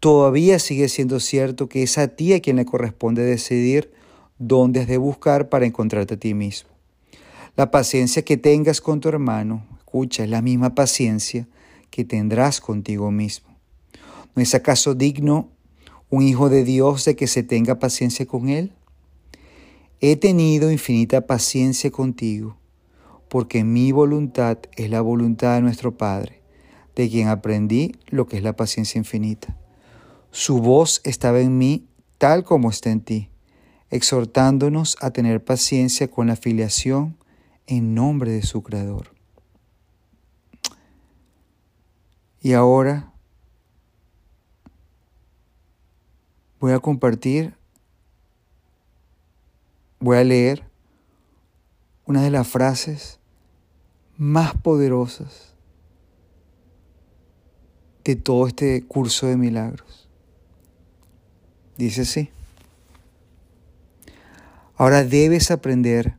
Todavía 0.00 0.58
sigue 0.58 0.88
siendo 0.88 1.20
cierto 1.20 1.68
que 1.68 1.82
es 1.82 1.96
a 1.98 2.08
ti 2.08 2.32
a 2.32 2.40
quien 2.40 2.56
le 2.56 2.64
corresponde 2.64 3.22
decidir 3.22 3.92
dónde 4.38 4.80
has 4.80 4.88
de 4.88 4.96
buscar 4.96 5.48
para 5.48 5.66
encontrarte 5.66 6.14
a 6.14 6.18
ti 6.18 6.34
mismo. 6.34 6.70
La 7.56 7.70
paciencia 7.70 8.22
que 8.24 8.36
tengas 8.36 8.80
con 8.80 9.00
tu 9.00 9.08
hermano, 9.08 9.64
escucha, 9.78 10.24
es 10.24 10.30
la 10.30 10.42
misma 10.42 10.74
paciencia 10.74 11.46
que 11.90 12.04
tendrás 12.04 12.60
contigo 12.60 13.10
mismo. 13.10 13.48
¿No 14.34 14.42
es 14.42 14.54
acaso 14.54 14.94
digno 14.94 15.50
un 16.10 16.22
hijo 16.22 16.48
de 16.48 16.64
Dios 16.64 17.04
de 17.04 17.16
que 17.16 17.26
se 17.26 17.42
tenga 17.42 17.78
paciencia 17.78 18.26
con 18.26 18.48
él? 18.48 18.72
He 20.00 20.16
tenido 20.16 20.70
infinita 20.70 21.26
paciencia 21.26 21.90
contigo, 21.90 22.56
porque 23.28 23.64
mi 23.64 23.90
voluntad 23.90 24.58
es 24.76 24.90
la 24.90 25.00
voluntad 25.00 25.56
de 25.56 25.62
nuestro 25.62 25.96
Padre, 25.96 26.40
de 26.94 27.08
quien 27.08 27.28
aprendí 27.28 27.96
lo 28.06 28.26
que 28.26 28.36
es 28.36 28.42
la 28.42 28.54
paciencia 28.54 28.98
infinita. 28.98 29.56
Su 30.30 30.60
voz 30.60 31.00
estaba 31.04 31.40
en 31.40 31.58
mí 31.58 31.88
tal 32.18 32.44
como 32.44 32.70
está 32.70 32.90
en 32.90 33.00
ti, 33.00 33.30
exhortándonos 33.90 34.96
a 35.00 35.10
tener 35.10 35.44
paciencia 35.44 36.08
con 36.08 36.26
la 36.26 36.36
filiación 36.36 37.16
en 37.66 37.94
nombre 37.94 38.30
de 38.30 38.42
su 38.42 38.62
Creador. 38.62 39.17
Y 42.40 42.52
ahora 42.52 43.12
voy 46.60 46.72
a 46.72 46.78
compartir, 46.78 47.54
voy 49.98 50.16
a 50.16 50.24
leer 50.24 50.64
una 52.06 52.22
de 52.22 52.30
las 52.30 52.46
frases 52.46 53.18
más 54.16 54.54
poderosas 54.54 55.54
de 58.04 58.16
todo 58.16 58.46
este 58.46 58.84
curso 58.86 59.26
de 59.26 59.36
milagros. 59.36 60.08
Dice 61.76 62.02
así. 62.02 62.30
Ahora 64.76 65.04
debes 65.04 65.50
aprender 65.50 66.16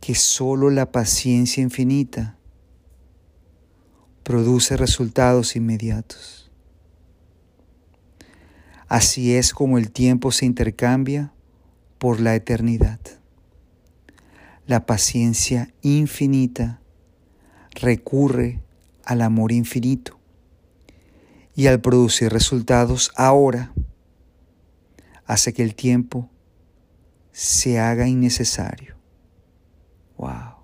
que 0.00 0.14
solo 0.14 0.70
la 0.70 0.90
paciencia 0.90 1.62
infinita 1.62 2.38
produce 4.22 4.76
resultados 4.76 5.56
inmediatos. 5.56 6.50
Así 8.88 9.34
es 9.34 9.54
como 9.54 9.78
el 9.78 9.90
tiempo 9.90 10.32
se 10.32 10.44
intercambia 10.44 11.32
por 11.98 12.20
la 12.20 12.34
eternidad. 12.34 13.00
La 14.66 14.86
paciencia 14.86 15.72
infinita 15.80 16.80
recurre 17.70 18.60
al 19.04 19.22
amor 19.22 19.52
infinito 19.52 20.18
y 21.54 21.66
al 21.66 21.80
producir 21.80 22.32
resultados 22.32 23.12
ahora 23.16 23.72
hace 25.26 25.52
que 25.52 25.62
el 25.62 25.74
tiempo 25.74 26.28
se 27.32 27.78
haga 27.78 28.06
innecesario. 28.06 28.96
¡Wow! 30.18 30.56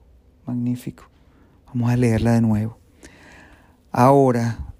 Magnífico. 0.46 1.04
Vamos 1.66 1.90
a 1.90 1.96
leerla 1.96 2.32
de 2.32 2.40
nuevo. 2.40 2.77
Ahora, 3.90 4.74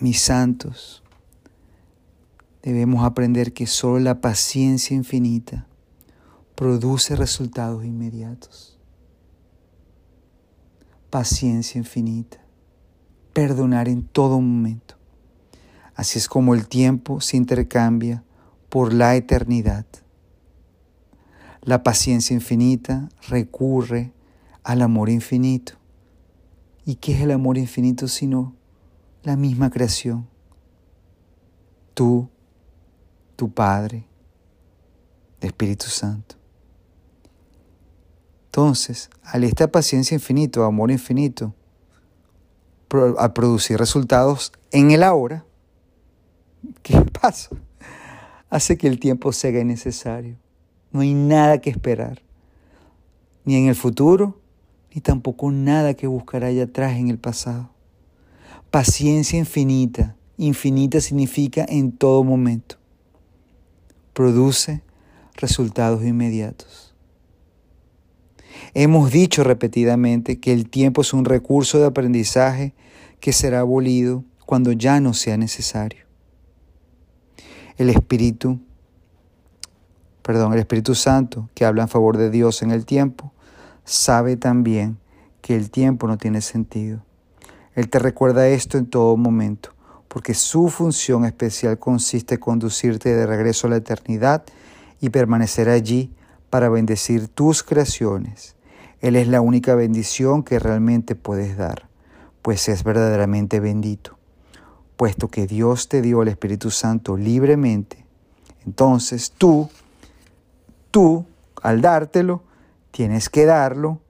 mis 0.00 0.20
santos, 0.20 1.02
debemos 2.62 3.04
aprender 3.04 3.52
que 3.52 3.66
solo 3.66 4.00
la 4.00 4.20
paciencia 4.20 4.96
infinita 4.96 5.66
produce 6.56 7.16
resultados 7.16 7.84
inmediatos. 7.84 8.76
Paciencia 11.10 11.78
infinita. 11.78 12.38
Perdonar 13.32 13.88
en 13.88 14.02
todo 14.02 14.40
momento. 14.40 14.96
Así 15.94 16.18
es 16.18 16.28
como 16.28 16.54
el 16.54 16.66
tiempo 16.66 17.20
se 17.20 17.36
intercambia 17.36 18.24
por 18.68 18.92
la 18.92 19.16
eternidad. 19.16 19.86
La 21.62 21.82
paciencia 21.82 22.34
infinita 22.34 23.08
recurre 23.28 24.12
al 24.64 24.82
amor 24.82 25.08
infinito. 25.08 25.79
¿Y 26.90 26.96
qué 26.96 27.12
es 27.12 27.20
el 27.20 27.30
amor 27.30 27.56
infinito 27.56 28.08
sino 28.08 28.52
la 29.22 29.36
misma 29.36 29.70
creación? 29.70 30.26
Tú, 31.94 32.28
tu 33.36 33.48
Padre, 33.52 34.08
el 35.40 35.46
Espíritu 35.46 35.86
Santo. 35.86 36.34
Entonces, 38.46 39.08
al 39.22 39.44
esta 39.44 39.70
paciencia 39.70 40.16
infinita, 40.16 40.66
amor 40.66 40.90
infinito, 40.90 41.54
a 43.18 43.34
producir 43.34 43.78
resultados 43.78 44.50
en 44.72 44.90
el 44.90 45.04
ahora, 45.04 45.44
¿qué 46.82 47.00
pasa? 47.22 47.50
Hace 48.48 48.76
que 48.76 48.88
el 48.88 48.98
tiempo 48.98 49.32
sea 49.32 49.60
innecesario. 49.60 50.36
No 50.90 51.02
hay 51.02 51.14
nada 51.14 51.60
que 51.60 51.70
esperar, 51.70 52.20
ni 53.44 53.54
en 53.54 53.68
el 53.68 53.76
futuro, 53.76 54.39
ni 54.94 55.00
tampoco 55.00 55.50
nada 55.50 55.94
que 55.94 56.06
buscar 56.06 56.44
allá 56.44 56.64
atrás 56.64 56.96
en 56.96 57.08
el 57.08 57.18
pasado. 57.18 57.70
Paciencia 58.70 59.38
infinita, 59.38 60.16
infinita 60.36 61.00
significa 61.00 61.64
en 61.68 61.92
todo 61.92 62.24
momento. 62.24 62.76
Produce 64.12 64.82
resultados 65.34 66.04
inmediatos. 66.04 66.94
Hemos 68.74 69.10
dicho 69.10 69.42
repetidamente 69.44 70.38
que 70.38 70.52
el 70.52 70.68
tiempo 70.68 71.00
es 71.00 71.12
un 71.12 71.24
recurso 71.24 71.78
de 71.78 71.86
aprendizaje 71.86 72.74
que 73.20 73.32
será 73.32 73.60
abolido 73.60 74.24
cuando 74.46 74.72
ya 74.72 75.00
no 75.00 75.14
sea 75.14 75.36
necesario. 75.36 76.04
El 77.78 77.90
Espíritu 77.90 78.60
perdón, 80.30 80.52
el 80.52 80.60
Espíritu 80.60 80.94
Santo, 80.94 81.48
que 81.54 81.64
habla 81.64 81.82
en 81.82 81.88
favor 81.88 82.16
de 82.16 82.30
Dios 82.30 82.62
en 82.62 82.70
el 82.70 82.84
tiempo, 82.84 83.32
sabe 83.90 84.36
también 84.36 84.98
que 85.42 85.56
el 85.56 85.70
tiempo 85.70 86.06
no 86.06 86.18
tiene 86.18 86.40
sentido. 86.40 87.02
Él 87.74 87.88
te 87.88 87.98
recuerda 87.98 88.48
esto 88.48 88.78
en 88.78 88.86
todo 88.86 89.16
momento, 89.16 89.70
porque 90.08 90.34
su 90.34 90.68
función 90.68 91.24
especial 91.24 91.78
consiste 91.78 92.34
en 92.34 92.40
conducirte 92.40 93.14
de 93.14 93.26
regreso 93.26 93.66
a 93.66 93.70
la 93.70 93.76
eternidad 93.76 94.44
y 95.00 95.10
permanecer 95.10 95.68
allí 95.68 96.12
para 96.50 96.68
bendecir 96.68 97.28
tus 97.28 97.62
creaciones. 97.62 98.56
Él 99.00 99.16
es 99.16 99.28
la 99.28 99.40
única 99.40 99.74
bendición 99.74 100.42
que 100.42 100.58
realmente 100.58 101.14
puedes 101.14 101.56
dar, 101.56 101.88
pues 102.42 102.68
es 102.68 102.84
verdaderamente 102.84 103.60
bendito. 103.60 104.18
Puesto 104.96 105.28
que 105.28 105.46
Dios 105.46 105.88
te 105.88 106.02
dio 106.02 106.22
el 106.22 106.28
Espíritu 106.28 106.70
Santo 106.70 107.16
libremente, 107.16 108.04
entonces 108.66 109.32
tú 109.36 109.70
tú, 110.90 111.24
al 111.62 111.80
dártelo, 111.80 112.42
tienes 112.90 113.28
que 113.28 113.46
darlo 113.46 114.00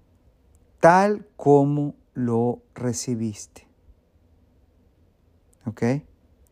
tal 0.80 1.26
como 1.36 1.94
lo 2.14 2.62
recibiste. 2.74 3.66
¿Ok? 5.66 5.82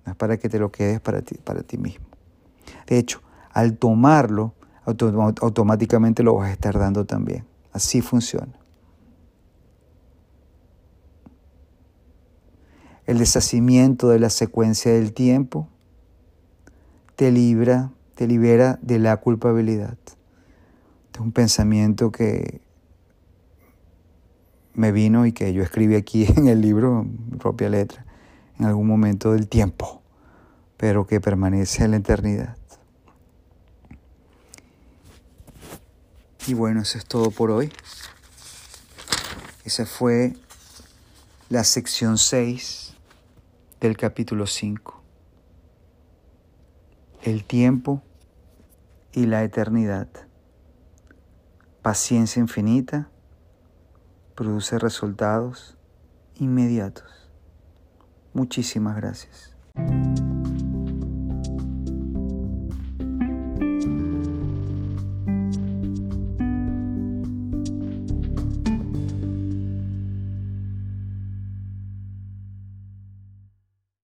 No 0.04 0.12
es 0.12 0.16
para 0.16 0.36
que 0.36 0.48
te 0.48 0.58
lo 0.58 0.70
quedes 0.70 1.00
para 1.00 1.22
ti, 1.22 1.36
para 1.38 1.62
ti 1.62 1.78
mismo. 1.78 2.06
De 2.86 2.98
hecho, 2.98 3.22
al 3.52 3.76
tomarlo, 3.76 4.54
automáticamente 4.84 6.22
lo 6.22 6.34
vas 6.34 6.50
a 6.50 6.52
estar 6.52 6.78
dando 6.78 7.04
también. 7.04 7.44
Así 7.72 8.00
funciona. 8.00 8.58
El 13.06 13.18
deshacimiento 13.18 14.10
de 14.10 14.18
la 14.18 14.28
secuencia 14.28 14.92
del 14.92 15.14
tiempo 15.14 15.68
te 17.16 17.32
libra, 17.32 17.90
te 18.14 18.26
libera 18.26 18.78
de 18.82 18.98
la 18.98 19.16
culpabilidad 19.16 19.96
un 21.20 21.32
pensamiento 21.32 22.12
que 22.12 22.60
me 24.74 24.92
vino 24.92 25.26
y 25.26 25.32
que 25.32 25.52
yo 25.52 25.62
escribí 25.62 25.96
aquí 25.96 26.24
en 26.36 26.48
el 26.48 26.60
libro, 26.60 27.04
mi 27.04 27.36
propia 27.38 27.68
letra, 27.68 28.06
en 28.58 28.66
algún 28.66 28.86
momento 28.86 29.32
del 29.32 29.48
tiempo, 29.48 30.02
pero 30.76 31.06
que 31.06 31.20
permanece 31.20 31.84
en 31.84 31.92
la 31.92 31.96
eternidad. 31.96 32.56
Y 36.46 36.54
bueno, 36.54 36.82
eso 36.82 36.96
es 36.96 37.04
todo 37.04 37.30
por 37.30 37.50
hoy. 37.50 37.70
Esa 39.64 39.84
fue 39.84 40.34
la 41.50 41.64
sección 41.64 42.16
6 42.16 42.94
del 43.80 43.96
capítulo 43.96 44.46
5. 44.46 45.02
El 47.22 47.44
tiempo 47.44 48.02
y 49.12 49.26
la 49.26 49.42
eternidad 49.42 50.27
paciencia 51.88 52.38
infinita 52.38 53.08
produce 54.34 54.78
resultados 54.78 55.78
inmediatos. 56.34 57.30
Muchísimas 58.34 58.94
gracias. 58.94 59.56